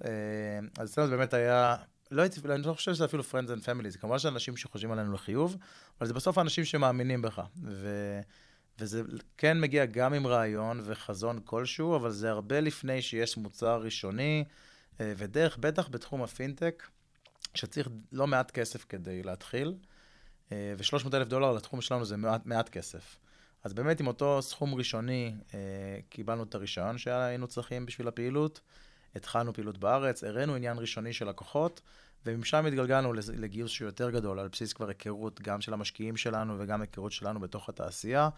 [0.78, 1.76] אז אצלנו זה באמת היה
[2.10, 5.12] לא הייתי, אני לא חושב שזה אפילו friends and family, זה כמובן שאנשים שחושבים עלינו
[5.12, 5.56] לחיוב,
[6.00, 7.42] אבל זה בסוף האנשים שמאמינים בך.
[7.64, 7.88] ו,
[8.80, 9.02] וזה
[9.38, 14.44] כן מגיע גם עם רעיון וחזון כלשהו, אבל זה הרבה לפני שיש מוצר ראשוני,
[15.00, 16.86] אה, ודרך, בטח בתחום הפינטק,
[17.54, 19.74] שצריך לא מעט כסף כדי להתחיל,
[20.52, 23.16] אה, ו-300 אלף דולר לתחום שלנו זה מעט, מעט כסף.
[23.64, 25.58] אז באמת עם אותו סכום ראשוני אה,
[26.08, 28.60] קיבלנו את הרישיון שהיינו צריכים בשביל הפעילות.
[29.14, 31.80] התחלנו פעילות בארץ, הראינו עניין ראשוני של לקוחות,
[32.26, 36.80] ומשם התגלגלנו לגיוס שהוא יותר גדול, על בסיס כבר היכרות גם של המשקיעים שלנו וגם
[36.80, 38.28] היכרות שלנו בתוך התעשייה,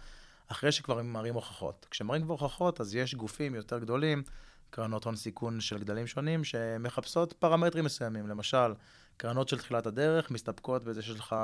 [0.49, 1.87] אחרי שכבר הם מראים הוכחות.
[1.91, 4.23] כשמראים כבר הוכחות, אז יש גופים יותר גדולים,
[4.71, 8.27] קרנות הון סיכון של גדלים שונים, שמחפשות פרמטרים מסוימים.
[8.27, 8.75] למשל,
[9.17, 11.37] קרנות של תחילת הדרך מסתפקות בזה שיש לך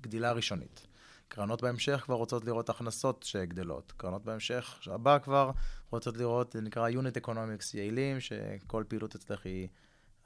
[0.00, 0.86] גדילה ראשונית.
[1.28, 3.92] קרנות בהמשך כבר רוצות לראות הכנסות שגדלות.
[3.96, 5.50] קרנות בהמשך הבא כבר
[5.90, 9.68] רוצות לראות, זה נקרא Unit Economics יעילים, שכל פעילות אצלך היא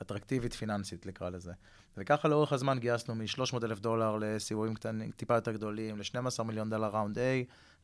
[0.02, 1.52] אטרקטיבית פיננסית, נקרא לזה.
[1.96, 6.88] וככה לאורך הזמן גייסנו מ-300 אלף דולר לסיבובים קטנים, טיפה יותר גדולים, ל-12 מיליון דולר
[6.88, 7.20] ראונד A,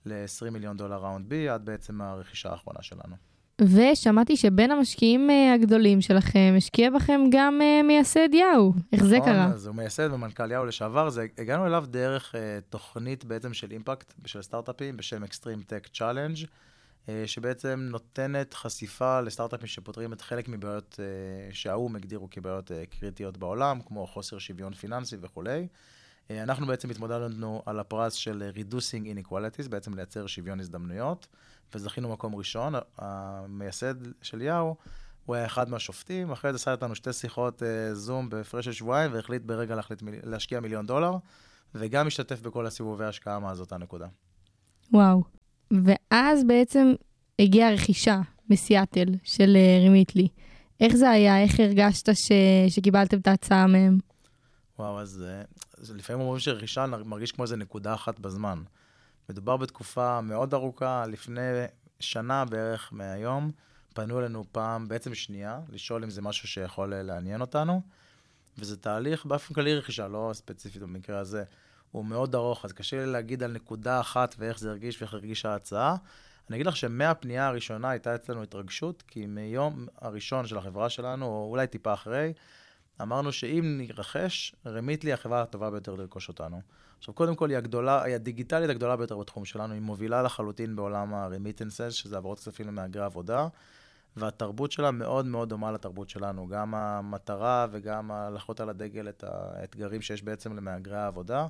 [0.04, 3.16] ל-20 מיליון דולר ראונד B, עד בעצם הרכישה האחרונה שלנו.
[3.60, 8.72] ושמעתי שבין המשקיעים אה, הגדולים שלכם, השקיע בכם גם אה, מייסד יאו.
[8.92, 9.44] איך זה נכון, קרה?
[9.44, 12.38] אז הוא מייסד ומנכ"ל יאו לשעבר, זה, הגענו אליו דרך uh,
[12.70, 16.46] תוכנית בעצם של אימפקט, של סטארט-אפים, בשם Extreme Tech Challenge,
[17.26, 23.80] שבעצם נותנת חשיפה לסטארט-אפים שפותרים את חלק מבעיות uh, שהאו"ם הגדירו כבעיות uh, קריטיות בעולם,
[23.86, 25.68] כמו חוסר שוויון פיננסי וכולי.
[26.30, 31.26] אנחנו בעצם התמודדנו על הפרס של Reducing Inequalities, בעצם לייצר שוויון הזדמנויות,
[31.74, 32.74] וזכינו מקום ראשון.
[32.98, 34.76] המייסד של יאו,
[35.26, 39.42] הוא היה אחד מהשופטים, אחרי זה עשה איתנו שתי שיחות זום בהפרש של שבועיים, והחליט
[39.42, 40.02] ברגע להחליט.
[40.22, 41.12] להשקיע מיליון דולר,
[41.74, 44.06] וגם השתתף בכל הסיבובי ההשקעה מאז אותה נקודה.
[44.92, 45.22] וואו.
[45.70, 46.94] ואז בעצם
[47.38, 50.28] הגיעה הרכישה מסיאטל של אה, רימיטלי.
[50.80, 51.42] איך זה היה?
[51.42, 52.32] איך הרגשת ש...
[52.68, 53.98] שקיבלתם את ההצעה מהם?
[54.78, 55.24] וואו, אז,
[55.78, 58.62] אז לפעמים אומרים שרכישה מרגיש כמו איזה נקודה אחת בזמן.
[59.28, 61.40] מדובר בתקופה מאוד ארוכה, לפני
[62.00, 63.50] שנה בערך מהיום,
[63.94, 67.80] פנו אלינו פעם, בעצם שנייה, לשאול אם זה משהו שיכול לעניין אותנו,
[68.58, 71.44] וזה תהליך באופן כללי רכישה, לא ספציפית במקרה הזה,
[71.96, 75.52] הוא מאוד ארוך, אז קשה לי להגיד על נקודה אחת ואיך זה הרגיש ואיך הרגישה
[75.52, 75.96] ההצעה.
[76.48, 81.48] אני אגיד לך שמהפנייה הראשונה הייתה אצלנו התרגשות, כי מיום הראשון של החברה שלנו, או
[81.50, 82.32] אולי טיפה אחרי,
[83.02, 86.60] אמרנו שאם נרכש, רמיטלי החברה הטובה ביותר לרכוש אותנו.
[86.98, 91.14] עכשיו, קודם כל, היא הגדולה, היא הדיגיטלית הגדולה ביותר בתחום שלנו, היא מובילה לחלוטין בעולם
[91.14, 93.48] הרמיטנסס, שזה העברות כספים למהגרי עבודה,
[94.16, 100.02] והתרבות שלה מאוד מאוד דומה לתרבות שלנו, גם המטרה וגם הלכות על הדגל את האתגרים
[100.02, 101.46] שיש בעצם למהגרי העבודה.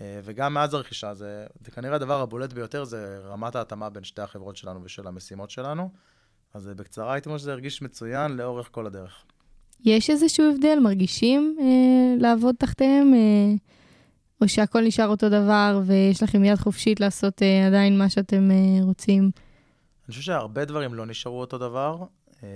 [0.00, 4.56] וגם מאז הרכישה, זה, זה כנראה הדבר הבולט ביותר, זה רמת ההתאמה בין שתי החברות
[4.56, 5.90] שלנו ושל המשימות שלנו.
[6.54, 9.24] אז בקצרה הייתי אומר שזה הרגיש מצוין לאורך כל הדרך.
[9.84, 10.78] יש איזשהו הבדל?
[10.82, 13.14] מרגישים אה, לעבוד תחתיהם?
[13.14, 13.54] אה,
[14.40, 18.84] או שהכל נשאר אותו דבר ויש לכם יד חופשית לעשות אה, עדיין מה שאתם אה,
[18.84, 19.22] רוצים?
[19.22, 22.04] אני חושב שהרבה דברים לא נשארו אותו דבר,
[22.42, 22.48] אה,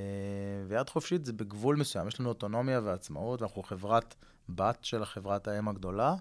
[0.69, 2.09] ויד חופשית זה בגבול מסוים.
[2.09, 4.15] יש לנו אוטונומיה ועצמאות, ואנחנו חברת
[4.49, 6.15] בת של חברת האם הגדולה.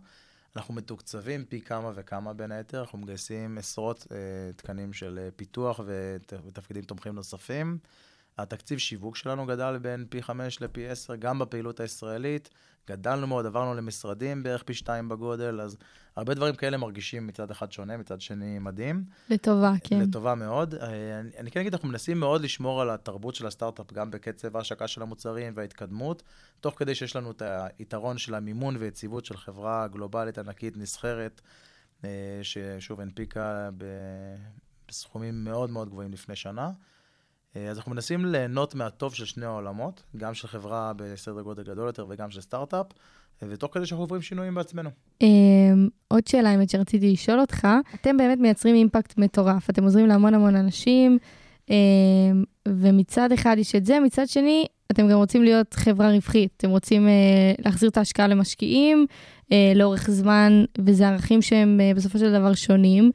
[0.57, 4.17] אנחנו מתוקצבים פי כמה וכמה בין היתר, אנחנו מגייסים עשרות אה,
[4.55, 7.77] תקנים של אה, פיתוח ות, ותפקידים תומכים נוספים.
[8.37, 12.49] התקציב שיווק שלנו גדל בין פי 5 לפי 10, גם בפעילות הישראלית.
[12.89, 15.77] גדלנו מאוד, עברנו למשרדים בערך פי 2 בגודל, אז
[16.15, 19.05] הרבה דברים כאלה מרגישים מצד אחד שונה, מצד שני מדהים.
[19.29, 19.99] לטובה, כן.
[19.99, 20.75] לטובה מאוד.
[20.75, 24.57] אה, אני, אני כן אגיד, אנחנו מנסים מאוד לשמור על התרבות של הסטארט-אפ, גם בקצב
[24.57, 26.23] ההשקה של המוצרים וההתקדמות,
[26.59, 27.41] תוך כדי שיש לנו את
[27.79, 31.41] היתרון של המימון ויציבות של חברה גלובלית ענקית נסחרת,
[32.03, 32.09] אה,
[32.41, 33.69] ששוב הנפיקה
[34.87, 36.71] בסכומים מאוד מאוד גבוהים לפני שנה.
[37.57, 41.87] אה, אז אנחנו מנסים ליהנות מהטוב של שני העולמות, גם של חברה בסדר גודל גדול
[41.87, 42.85] יותר וגם של סטארט-אפ,
[43.43, 44.89] אה, ותוך כדי שאנחנו עוברים שינויים בעצמנו.
[45.21, 50.33] אמ, עוד שאלה, האמת שרציתי לשאול אותך, אתם באמת מייצרים אימפקט מטורף, אתם עוזרים להמון
[50.33, 51.17] המון אנשים,
[51.69, 51.75] אמ,
[52.67, 57.07] ומצד אחד יש את זה, מצד שני, אתם גם רוצים להיות חברה רווחית, אתם רוצים
[57.07, 59.05] אה, להחזיר את ההשקעה למשקיעים
[59.75, 63.11] לאורך זמן, וזה ערכים שהם בסופו של דבר שונים.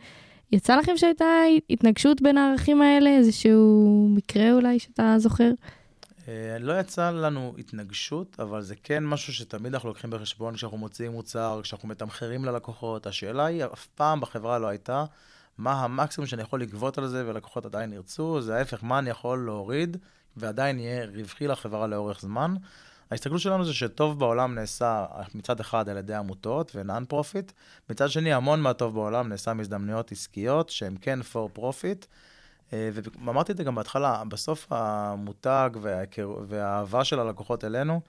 [0.53, 1.25] יצא לכם שהייתה
[1.71, 3.11] התנגשות בין הערכים האלה?
[3.11, 5.51] איזשהו מקרה אולי שאתה זוכר?
[6.29, 11.13] אה, לא יצא לנו התנגשות, אבל זה כן משהו שתמיד אנחנו לוקחים בחשבון כשאנחנו מוציאים
[11.13, 13.07] מוצר, כשאנחנו מתמחרים ללקוחות.
[13.07, 15.05] השאלה היא, אף פעם בחברה לא הייתה,
[15.59, 19.45] מה המקסימום שאני יכול לגבות על זה ולקוחות עדיין ירצו, זה ההפך, מה אני יכול
[19.45, 19.97] להוריד
[20.37, 22.55] ועדיין יהיה רווחי לחברה לאורך זמן.
[23.13, 27.53] ההסתכלות שלנו זה שטוב בעולם נעשה מצד אחד על ידי עמותות ו non-profit,
[27.91, 32.07] מצד שני המון מהטוב בעולם נעשה מהזדמנויות עסקיות שהן כן for profit.
[32.73, 35.71] אה, ואמרתי את זה גם בהתחלה, בסוף המותג.
[36.49, 38.01] והאהבה של הלקוחות אלינו,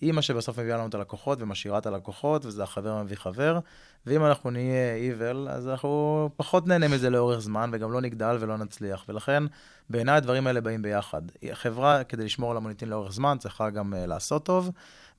[0.00, 3.58] היא מה שבסוף מביאה לנו את הלקוחות ומשאירה את הלקוחות, וזה החבר מביא חבר.
[4.06, 8.56] ואם אנחנו נהיה evil, אז אנחנו פחות נהנה מזה לאורך זמן, וגם לא נגדל ולא
[8.56, 9.04] נצליח.
[9.08, 9.42] ולכן,
[9.90, 11.22] בעיניי הדברים האלה באים ביחד.
[11.52, 14.70] חברה, כדי לשמור על המוניטין לאורך זמן, צריכה גם uh, לעשות טוב,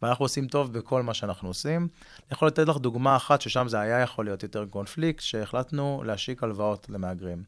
[0.01, 1.81] ואנחנו עושים טוב בכל מה שאנחנו עושים.
[1.81, 6.43] אני יכול לתת לך דוגמה אחת, ששם זה היה יכול להיות יותר קונפליקט, שהחלטנו להשיק
[6.43, 7.43] הלוואות למהגרים.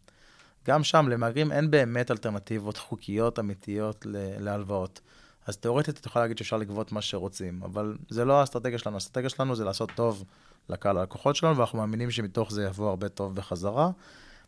[0.68, 4.06] גם שם, למהגרים אין באמת אלטרנטיבות חוקיות אמיתיות
[4.40, 5.02] להלוואות.
[5.48, 9.30] אז תאורטית אתה יכול להגיד שאפשר לגבות מה שרוצים, אבל זה לא האסטרטגיה שלנו, האסטרטגיה
[9.30, 10.24] שלנו זה לעשות טוב
[10.70, 13.92] לקהל הלקוחות שלנו, ואנחנו מאמינים שמתוך זה יבוא הרבה טוב בחזרה.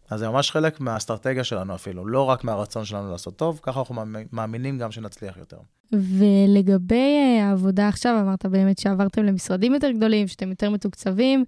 [0.10, 3.96] אז זה ממש חלק מהאסטרטגיה שלנו אפילו, לא רק מהרצון שלנו לעשות טוב, ככה אנחנו
[4.32, 5.58] מאמינים גם שנצליח יותר.
[5.94, 11.46] ולגבי אה, העבודה עכשיו, אמרת באמת שעברתם למשרדים יותר גדולים, שאתם יותר מתוקצבים.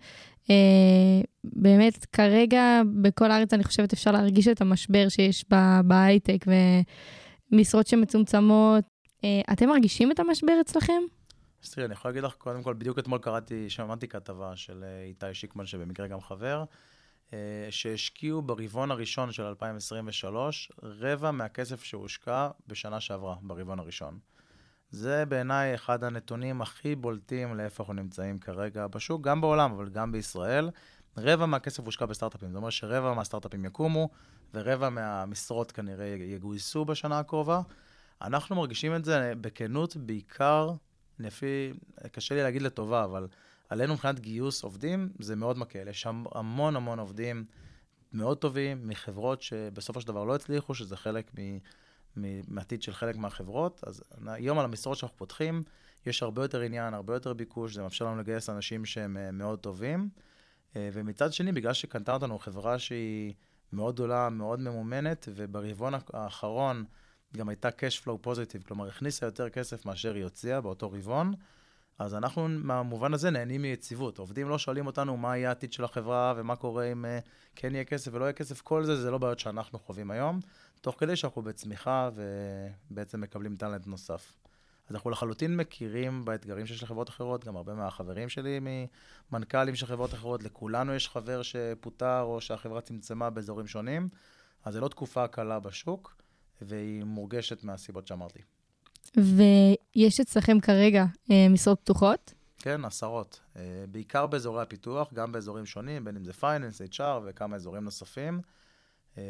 [0.50, 0.56] אה,
[1.44, 5.46] באמת, כרגע בכל הארץ אני חושבת אפשר להרגיש את המשבר שיש
[5.86, 6.46] בהייטק,
[7.52, 8.84] ומשרות שמצומצמות,
[9.54, 11.02] אתם מרגישים את המשבר אצלכם?
[11.64, 15.04] אז תראי, אני יכול להגיד לך, קודם כל, בדיוק אתמול קראתי, שמעתי כתבה של אה,
[15.04, 16.64] איתי שיקמן, שבמקרה גם חבר,
[17.34, 17.38] אה,
[17.70, 24.20] שהשקיעו ברבעון הראשון של 2023 רבע מהכסף שהושקע בשנה שעברה, ברבעון הראשון.
[24.90, 30.12] זה בעיניי אחד הנתונים הכי בולטים לאיפה אנחנו נמצאים כרגע בשוק, גם בעולם, אבל גם
[30.12, 30.70] בישראל.
[31.18, 32.52] רבע מהכסף הושקע בסטארט-אפים.
[32.52, 34.10] זה אומר שרבע מהסטארט-אפים יקומו,
[34.54, 37.62] ורבע מהמשרות כנראה יגויסו בשנה הקרובה.
[38.24, 40.72] אנחנו מרגישים את זה בכנות, בעיקר,
[41.20, 41.74] לפי,
[42.12, 43.28] קשה לי להגיד לטובה, אבל
[43.70, 45.88] עלינו מבחינת גיוס עובדים, זה מאוד מקל.
[45.88, 47.46] יש שם המון המון עובדים
[48.14, 51.32] מאוד טובים מחברות שבסופו של דבר לא הצליחו, שזה חלק
[52.48, 53.84] מעתיד של חלק מהחברות.
[53.88, 55.64] אז היום על המשרות שאנחנו פותחים,
[56.06, 59.60] יש הרבה יותר עניין, הרבה יותר ביקוש, זה מאפשר לנו לגייס אנשים שהם אה, מאוד
[59.60, 60.10] טובים.
[60.76, 63.34] אה, ומצד שני, בגלל שקנתה אותנו חברה שהיא
[63.74, 66.86] מאוד גדולה, מאוד ממומנת, וברבעון האחרון
[67.38, 71.34] גם הייתה cash flow positive, כלומר, הכניסה יותר כסף מאשר היא הוציאה באותו רבעון,
[72.00, 74.18] אז אנחנו, במובן הזה, נהנים מיציבות.
[74.18, 77.84] עובדים לא שואלים אותנו מה יהיה העתיד של החברה ומה קורה אם uh, כן יהיה
[77.84, 80.40] כסף ולא יהיה כסף, כל זה, זה לא בעיות שאנחנו חווים היום,
[80.82, 82.10] תוך כדי שאנחנו בצמיחה
[82.90, 84.36] ובעצם מקבלים טאלנט נוסף.
[84.90, 88.60] אז אנחנו לחלוטין מכירים באתגרים שיש לחברות אחרות, גם הרבה מהחברים שלי
[89.32, 94.10] ממנכ"לים של חברות אחרות, לכולנו יש חבר שפוטר או שהחברה צמצמה באזורים שונים,
[94.66, 96.16] אז זו לא תקופה קלה בשוק,
[96.62, 98.40] והיא מורגשת מהסיבות שאמרתי.
[99.18, 102.34] ויש אצלכם כרגע אה, משרות פתוחות?
[102.58, 103.40] כן, עשרות.
[103.56, 108.42] אה, בעיקר באזורי הפיתוח, גם באזורים שונים, בין אם זה פייננס, HR וכמה אזורים נוספים.
[109.18, 109.24] אה,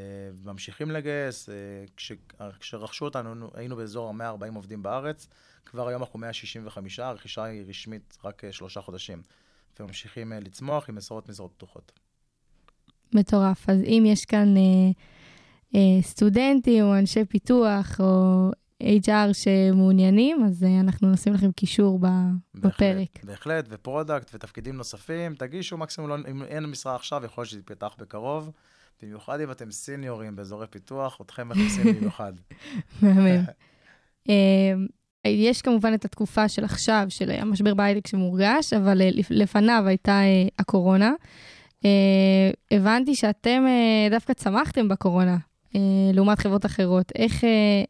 [0.44, 1.50] ממשיכים לגייס,
[1.98, 2.12] כש,
[2.60, 5.28] כשרכשו אותנו היינו באזור 140 עובדים בארץ,
[5.66, 9.22] כבר היום אנחנו 165, הרכישה היא רשמית רק שלושה חודשים.
[9.80, 11.92] וממשיכים לצמוח עם עשרות משרות פתוחות.
[13.14, 13.70] מטורף.
[13.70, 14.92] אז אם יש כאן אה,
[16.02, 18.52] סטודנטים או אנשי פיתוח או
[18.84, 22.08] HR שמעוניינים, אז אה, אנחנו נשים לכם קישור ב,
[22.54, 23.24] בהחלט, בפרק.
[23.24, 27.60] בהחלט, ו product ותפקידים נוספים, תגישו מקסימום, לא, אם אין משרה עכשיו, יכול להיות שזה
[27.60, 28.52] יפתח בקרוב.
[29.02, 32.34] במיוחד אם אתם סיניורים באזורי פיתוח, אתכם מחפשים במיוחד.
[33.02, 33.44] מהמם.
[34.30, 34.88] אמ,
[35.26, 40.48] יש כמובן את התקופה של עכשיו, של המשבר בהייטק שמורגש, אבל אה, לפניו הייתה אה,
[40.60, 41.14] הקורונה.
[41.86, 43.66] אה, הבנתי שאתם
[44.12, 45.38] דווקא צמחתם בקורונה,
[46.14, 47.12] לעומת חברות אחרות.
[47.16, 47.44] איך,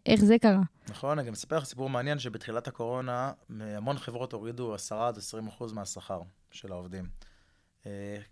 [0.06, 0.62] איך זה קרה?
[0.90, 5.48] נכון, אני גם אספר לך סיפור מעניין, שבתחילת הקורונה, המון חברות הורידו 10 עד 20
[5.48, 7.06] אחוז מהשכר של העובדים.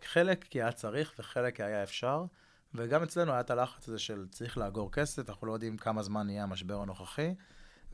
[0.05, 2.25] חלק כי היה צריך וחלק כי היה אפשר.
[2.73, 6.29] וגם אצלנו היה את הלחץ הזה של צריך לאגור כסף, אנחנו לא יודעים כמה זמן
[6.29, 7.35] יהיה המשבר הנוכחי.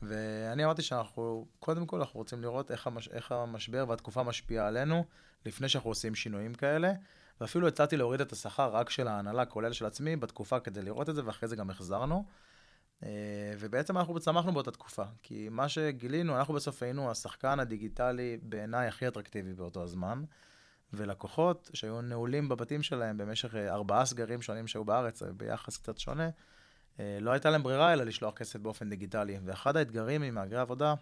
[0.02, 5.04] ואני אמרתי שאנחנו, קודם כל אנחנו רוצים לראות איך, המש, איך המשבר והתקופה משפיעה עלינו,
[5.46, 6.92] לפני שאנחנו עושים שינויים כאלה.
[7.40, 11.14] ואפילו הצעתי להוריד את השכר רק של ההנהלה, כולל של עצמי, בתקופה כדי לראות את
[11.14, 12.24] זה, ואחרי זה גם החזרנו.
[13.02, 13.08] אה,
[13.58, 19.08] ובעצם אנחנו צמחנו באותה תקופה, כי מה שגילינו, אנחנו בסוף היינו השחקן הדיגיטלי בעיניי הכי
[19.08, 20.24] אטרקטיבי באותו הזמן.
[20.92, 25.98] ולקוחות שהיו נעולים בבתים שלהם במשך אה, ארבעה סגרים שונים שהיו בארץ, אה, ביחס קצת
[25.98, 26.28] שונה,
[27.20, 29.38] לא הייתה להם ברירה אלא לשלוח כסף באופן דיגיטלי.
[29.44, 30.94] ואחד האתגרים עם מהגרי עבודה,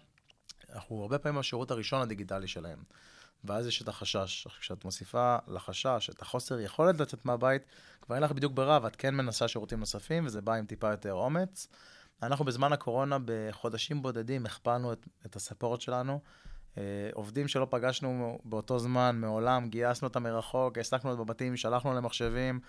[0.73, 2.77] אנחנו הרבה פעמים השירות הראשון הדיגיטלי שלהם.
[3.43, 4.47] ואז יש את החשש.
[4.59, 7.61] כשאת מוסיפה לחשש את החוסר יכולת לצאת מהבית,
[8.01, 11.13] כבר אין לך בדיוק ברירה, ואת כן מנסה שירותים נוספים, וזה בא עם טיפה יותר
[11.13, 11.67] אומץ.
[12.23, 16.19] אנחנו בזמן הקורונה, בחודשים בודדים, הכפלנו את, את הספורט שלנו.
[16.77, 22.05] אה, עובדים שלא פגשנו באותו זמן, מעולם, גייסנו אותם מרחוק, העסקנו אותם בבתים, שלחנו להם
[22.05, 22.59] מחשבים.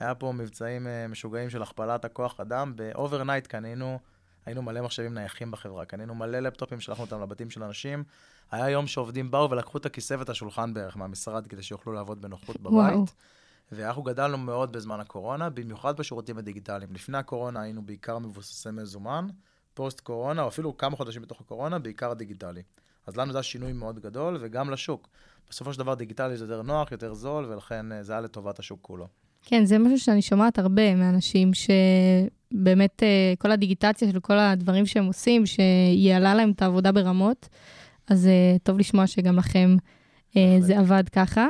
[0.00, 2.76] היה פה מבצעים אה, משוגעים של הכפלת הכוח אדם.
[2.76, 3.98] ב overnight קנינו,
[4.46, 8.04] היינו מלא מחשבים נייחים בחברה, קנינו מלא לפטופים, שלחנו אותם לבתים של אנשים.
[8.50, 12.60] היה יום שעובדים באו ולקחו את הכיסא ואת השולחן בערך מהמשרד כדי שיוכלו לעבוד בנוחות
[12.60, 12.72] בבית.
[12.72, 13.04] וואו.
[13.72, 16.92] ואנחנו גדלנו מאוד בזמן הקורונה, במיוחד בשירותים הדיגיטליים.
[16.92, 19.26] לפני הקורונה היינו בעיקר מבוססי מזומן,
[19.74, 22.62] פוסט קורונה, או אפילו כמה חודשים בתוך הקורונה, בעיקר דיגיטלי.
[23.06, 25.08] אז לנו זה היה שינוי מאוד גדול, וגם לשוק.
[25.50, 28.78] בסופו של דבר דיגיטלי זה יותר נוח, יותר זול, ולכן אה, זה היה לטובת השוק
[28.82, 29.08] כולו.
[29.48, 35.04] כן, זה משהו שאני שומעת הרבה מאנשים, שבאמת אה, כל הדיגיטציה של כל הדברים שהם
[35.04, 37.48] עושים, שיעלה להם את העבודה ברמות,
[38.08, 39.76] אז אה, טוב לשמוע שגם לכם
[40.60, 41.48] זה עבד ככה.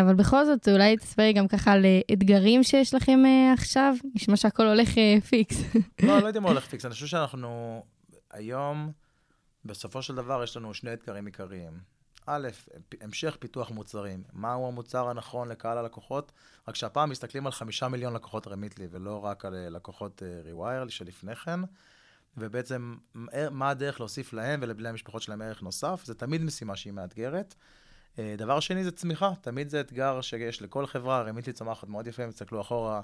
[0.00, 3.20] אבל בכל זאת, אולי תספרי גם ככה על אתגרים שיש לכם
[3.52, 4.88] עכשיו, נשמע שהכל הולך
[5.28, 5.62] פיקס.
[6.02, 7.82] לא, לא יודעת מה הולך פיקס, אני חושב שאנחנו
[8.32, 8.92] היום...
[9.64, 11.93] בסופו של דבר יש לנו שני אתגרים עיקריים.
[12.26, 12.48] א',
[13.00, 14.22] המשך פיתוח מוצרים.
[14.32, 16.32] מהו המוצר הנכון לקהל הלקוחות?
[16.68, 21.36] רק שהפעם מסתכלים על חמישה מיליון לקוחות Remitly, ולא רק על אה, לקוחות אה, שלפני
[21.36, 21.60] כן.
[22.36, 22.96] ובעצם,
[23.50, 26.02] מה הדרך להוסיף להם ולבני המשפחות שלהם ערך נוסף?
[26.04, 27.54] זה תמיד משימה שהיא מאתגרת.
[28.18, 32.24] אה, דבר שני זה צמיחה, תמיד זה אתגר שיש לכל חברה, רמיטלי צומחת מאוד יפה,
[32.24, 33.00] אם תסתכלו אחורה,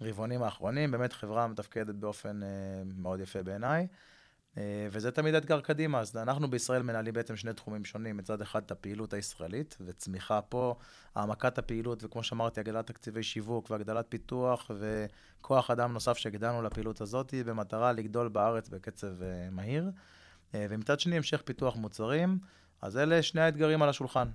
[0.00, 2.40] רבעונים האחרונים, באמת חברה מתפקדת באופן
[2.96, 3.86] מאוד יפה בעיניי.
[4.58, 6.00] אה, וזה תמיד אתגר קדימה.
[6.00, 8.16] אז אנחנו בישראל מנהלים בעצם שני תחומים שונים.
[8.16, 10.74] מצד אחד את הפעילות הישראלית, וצמיחה פה,
[11.14, 17.34] העמקת הפעילות, וכמו שאמרתי, הגדלת תקציבי שיווק והגדלת פיתוח, וכוח אדם נוסף שהגדלנו לפעילות הזאת,
[17.46, 19.90] במטרה לגדול בארץ בקצב אה, מהיר.
[20.54, 22.38] אה, ומצד שני, המשך פיתוח מוצרים.
[22.82, 24.28] אז אלה שני האתגרים על השולחן.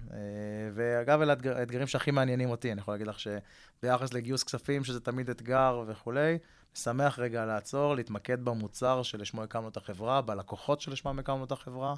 [0.73, 2.71] ואגב, אלה האתגרים שהכי מעניינים אותי.
[2.71, 6.37] אני יכול להגיד לך שביחס לגיוס כספים, שזה תמיד אתגר וכולי,
[6.77, 11.93] שמח רגע לעצור, להתמקד במוצר שלשמו הקמנו את החברה, בלקוחות שלשמם הקמנו את החברה,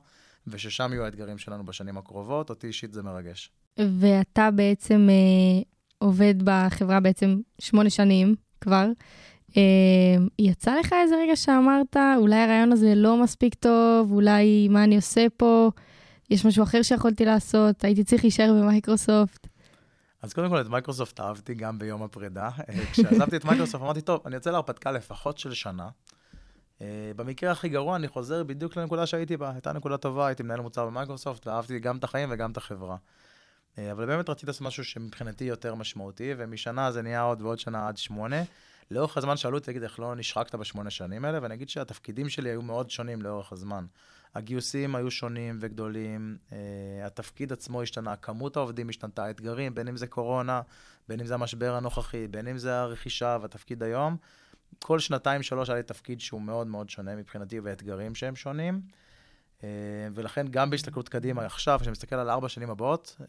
[0.48, 2.50] וששם יהיו האתגרים שלנו בשנים הקרובות.
[2.50, 3.52] אותי אישית זה מרגש.
[3.80, 5.62] ואתה בעצם אה,
[5.98, 8.88] עובד בחברה בעצם שמונה שנים כבר.
[9.58, 14.96] אה, יצא לך איזה רגע שאמרת, אולי הרעיון הזה לא מספיק טוב, אולי מה אני
[14.96, 15.72] עושה פה,
[16.30, 19.48] יש משהו אחר שיכולתי לעשות, הייתי צריך להישאר במייקרוסופט.
[20.22, 22.50] אז קודם כל את מייקרוסופט אהבתי גם ביום הפרידה.
[22.70, 25.90] אה, כשעזבתי את מייקרוסופט אמרתי, טוב, אני יוצא להרפתקה לפחות של שנה.
[26.82, 29.52] אה, במקרה הכי גרוע אני חוזר בדיוק לנקודה שהייתי בה.
[29.52, 32.98] הייתה נקודה טובה, הייתי מנהל מוצר במייקרוסופט, ואהבתי גם את החיים וגם את החברה.
[33.78, 37.88] אה, אבל באמת רציתי לעשות משהו שמבחינתי יותר משמעותי, ומשנה זה נהיה עוד ועוד שנה
[37.88, 38.44] עד שמונה.
[38.92, 41.40] לאורך הזמן שאלו אותי, תגיד, איך לא נשחקת בשמונה שנים האלה?
[41.42, 43.86] ואני אגיד שהתפקידים שלי היו מאוד שונים לאורך הזמן.
[44.36, 46.54] הגיוסים היו שונים וגדולים, uh,
[47.06, 50.62] התפקיד עצמו השתנה, כמות העובדים השתנתה, האתגרים, בין אם זה קורונה,
[51.08, 54.18] בין אם זה המשבר הנוכחי, בין אם זה הרכישה והתפקיד היום.
[54.80, 58.82] כל שנתיים, שלוש, היה לי תפקיד שהוא מאוד מאוד שונה מבחינתי, ואתגרים שהם שונים.
[59.60, 59.64] Uh,
[60.14, 63.26] ולכן גם בהסתכלות קדימה עכשיו, כשאני מסתכל על ארבע שנים הבאות, uh,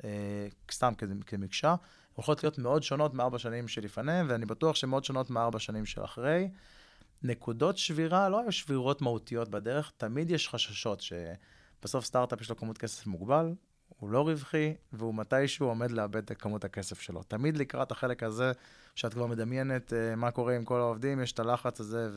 [0.72, 0.92] סתם
[1.26, 1.74] כמקשה,
[2.14, 6.48] הולכות להיות מאוד שונות מארבע שנים שלפניהם, ואני בטוח שמאוד שונות מארבע שנים של אחרי.
[7.22, 12.78] נקודות שבירה לא היו שבירות מהותיות בדרך, תמיד יש חששות שבסוף סטארט-אפ יש לו כמות
[12.78, 13.54] כסף מוגבל,
[13.98, 17.22] הוא לא רווחי, והוא מתישהו עומד לאבד את כמות הכסף שלו.
[17.22, 18.52] תמיד לקראת החלק הזה,
[18.94, 22.10] שאת כבר מדמיינת uh, מה קורה עם כל העובדים, יש את הלחץ הזה,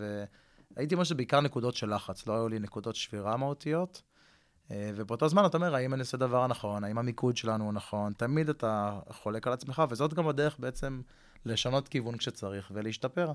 [0.75, 4.01] והייתי אומר שבעיקר נקודות של לחץ, לא היו לי נקודות שבירה מהותיות.
[4.67, 8.13] Uh, ובאותו זמן אתה אומר, האם אני עושה דבר נכון, האם המיקוד שלנו הוא נכון,
[8.13, 11.01] תמיד אתה חולק על עצמך, וזאת גם הדרך בעצם
[11.45, 13.31] לשנות כיוון כשצריך ולהשתפר.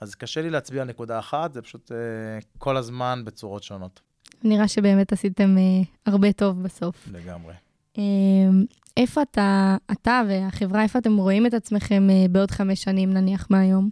[0.00, 1.94] אז קשה לי להצביע על נקודה אחת, זה פשוט uh,
[2.58, 4.00] כל הזמן בצורות שונות.
[4.44, 7.08] נראה שבאמת עשיתם uh, הרבה טוב בסוף.
[7.12, 7.54] לגמרי.
[7.96, 7.98] Uh,
[8.96, 13.90] איפה אתה, אתה והחברה, איפה אתם רואים את עצמכם uh, בעוד חמש שנים, נניח, מהיום?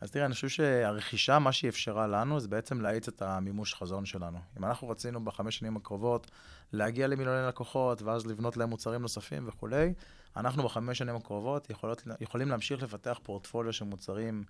[0.00, 4.04] אז תראה, אני חושב שהרכישה, מה שהיא אפשרה לנו, זה בעצם להאיץ את המימוש חזון
[4.04, 4.38] שלנו.
[4.58, 6.30] אם אנחנו רצינו בחמש שנים הקרובות
[6.72, 9.92] להגיע למיליוני לקוחות, ואז לבנות להם מוצרים נוספים וכולי,
[10.36, 14.44] אנחנו בחמש שנים הקרובות יכולות, יכולים להמשיך לפתח פורטפוליו של מוצרים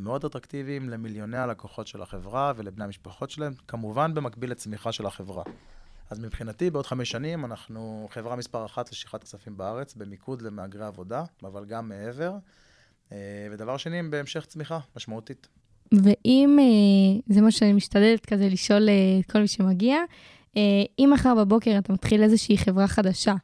[0.00, 5.42] מאוד אטרקטיביים למיליוני הלקוחות של החברה ולבני המשפחות שלהם, כמובן במקביל לצמיחה של החברה.
[6.10, 11.24] אז מבחינתי, בעוד חמש שנים אנחנו חברה מספר אחת לשליחת כספים בארץ, במיקוד למהגרי עבודה,
[11.42, 12.32] אבל גם מעבר.
[13.12, 15.48] אה, ודבר שני, בהמשך צמיחה משמעותית.
[15.92, 19.96] ואם, אה, זה מה שאני משתדלת כזה לשאול אה, את כל מי שמגיע,
[20.98, 23.34] אם מחר בבוקר אתה מתחיל איזושהי חברה חדשה,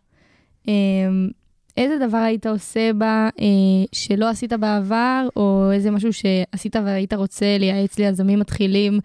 [1.77, 3.47] איזה דבר היית עושה בה אה,
[3.93, 9.01] שלא עשית בעבר, או איזה משהו שעשית והיית רוצה לייעץ ליזמים מתחילים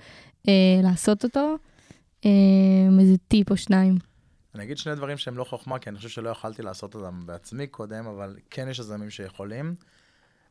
[0.47, 0.53] אה,
[0.83, 1.55] לעשות אותו?
[2.25, 2.29] אה,
[2.99, 3.95] איזה טיפ או שניים.
[4.55, 7.67] אני אגיד שני דברים שהם לא חוכמה, כי אני חושב שלא יכלתי לעשות אותם בעצמי
[7.67, 9.75] קודם, אבל כן יש יזמים שיכולים.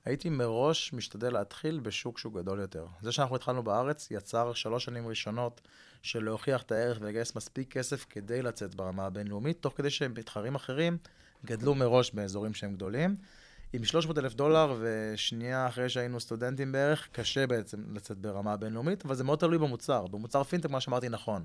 [0.05, 2.87] הייתי מראש משתדל להתחיל בשוק שהוא גדול יותר.
[3.03, 5.61] זה שאנחנו התחלנו בארץ יצר שלוש שנים ראשונות
[6.03, 10.99] של להוכיח את הערך ולגייס מספיק כסף כדי לצאת ברמה הבינלאומית, תוך כדי שמתחרים אחרים
[11.45, 13.17] גדלו מראש באזורים שהם גדולים.
[13.73, 19.15] עם 300 אלף דולר, ושנייה אחרי שהיינו סטודנטים בערך, קשה בעצם לצאת ברמה הבינלאומית, אבל
[19.15, 20.07] זה מאוד תלוי במוצר.
[20.07, 21.45] במוצר פינטק, מה שאמרתי נכון.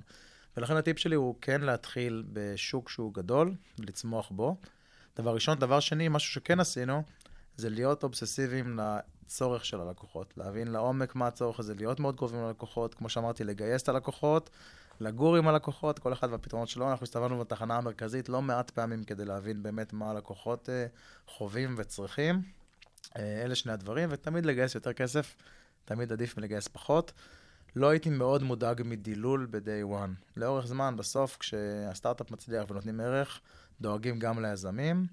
[0.56, 4.56] ולכן הטיפ שלי הוא כן להתחיל בשוק שהוא גדול, ולצמוח בו.
[5.16, 5.58] דבר ראשון.
[5.58, 7.02] דבר שני, משהו שכן עשינו,
[7.56, 8.78] זה להיות אובססיביים
[9.26, 10.34] לצורך של הלקוחות.
[10.36, 14.50] להבין לעומק מה הצורך הזה, להיות מאוד קרובים ללקוחות, כמו שאמרתי, לגייס את הלקוחות,
[15.00, 16.90] לגור עם הלקוחות, כל אחד והפתרונות שלו.
[16.90, 20.86] אנחנו הסתובבנו בתחנה המרכזית לא מעט פעמים כדי להבין באמת מה הלקוחות אה,
[21.26, 22.42] חווים וצריכים.
[23.18, 25.36] אה, אלה שני הדברים, ותמיד לגייס יותר כסף,
[25.84, 27.12] תמיד עדיף מלגייס פחות.
[27.76, 30.36] לא הייתי מאוד מודאג מדילול ב-day one.
[30.36, 33.40] לאורך זמן, בסוף, כשהסטארט-אפ מצליח ונותנים ערך,
[33.80, 35.06] דואגים גם ליזמים.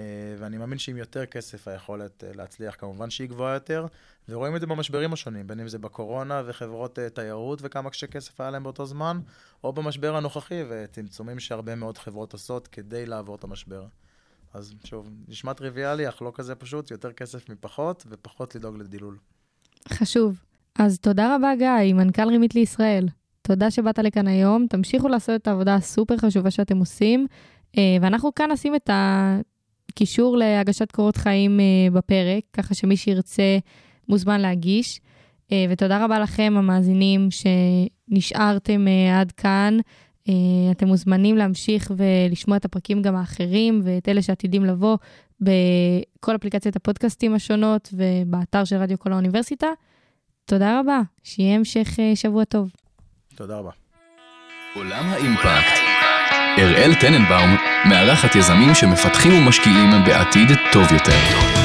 [0.00, 0.04] אה,
[0.38, 3.86] ואני מאמין שעם יותר כסף היכולת אה, להצליח כמובן שהיא גבוהה יותר,
[4.28, 8.40] ורואים את זה במשברים השונים, בין אם זה בקורונה וחברות אה, תיירות וכמה קשה כסף
[8.40, 9.20] היה להם באותו זמן,
[9.64, 13.86] או במשבר הנוכחי וצמצומים שהרבה מאוד חברות עושות כדי לעבור את המשבר.
[14.54, 19.16] אז שוב, נשמע טריוויאלי, אך לא כזה פשוט, יותר כסף מפחות, ופחות לדאוג לדילול.
[19.88, 20.40] חשוב.
[20.78, 23.08] אז תודה רבה, גיא, מנכ"ל רימית לישראל.
[23.42, 27.26] תודה שבאת לכאן היום, תמשיכו לעשות את העבודה הסופר חשובה שאתם עושים,
[27.76, 29.40] ואנחנו כאן נשים את ה...
[29.90, 33.58] קישור להגשת קורות חיים uh, בפרק, ככה שמי שירצה
[34.08, 35.00] מוזמן להגיש.
[35.52, 39.78] אה, ותודה רבה לכם, המאזינים, שנשארתם אה, עד כאן.
[40.28, 40.34] אה,
[40.70, 44.96] אתם מוזמנים להמשיך ולשמוע את הפרקים גם האחרים ואת אלה שעתידים לבוא
[45.40, 49.66] בכל אפליקציות הפודקאסטים השונות ובאתר של רדיו כל האוניברסיטה.
[50.44, 52.70] תודה רבה, שיהיה המשך שבוע טוב.
[53.34, 53.70] תודה רבה.
[54.74, 55.89] עולם האימפקט.
[56.60, 61.59] אראל טננבאום מארחת יזמים שמפתחים ומשקיעים בעתיד טוב יותר.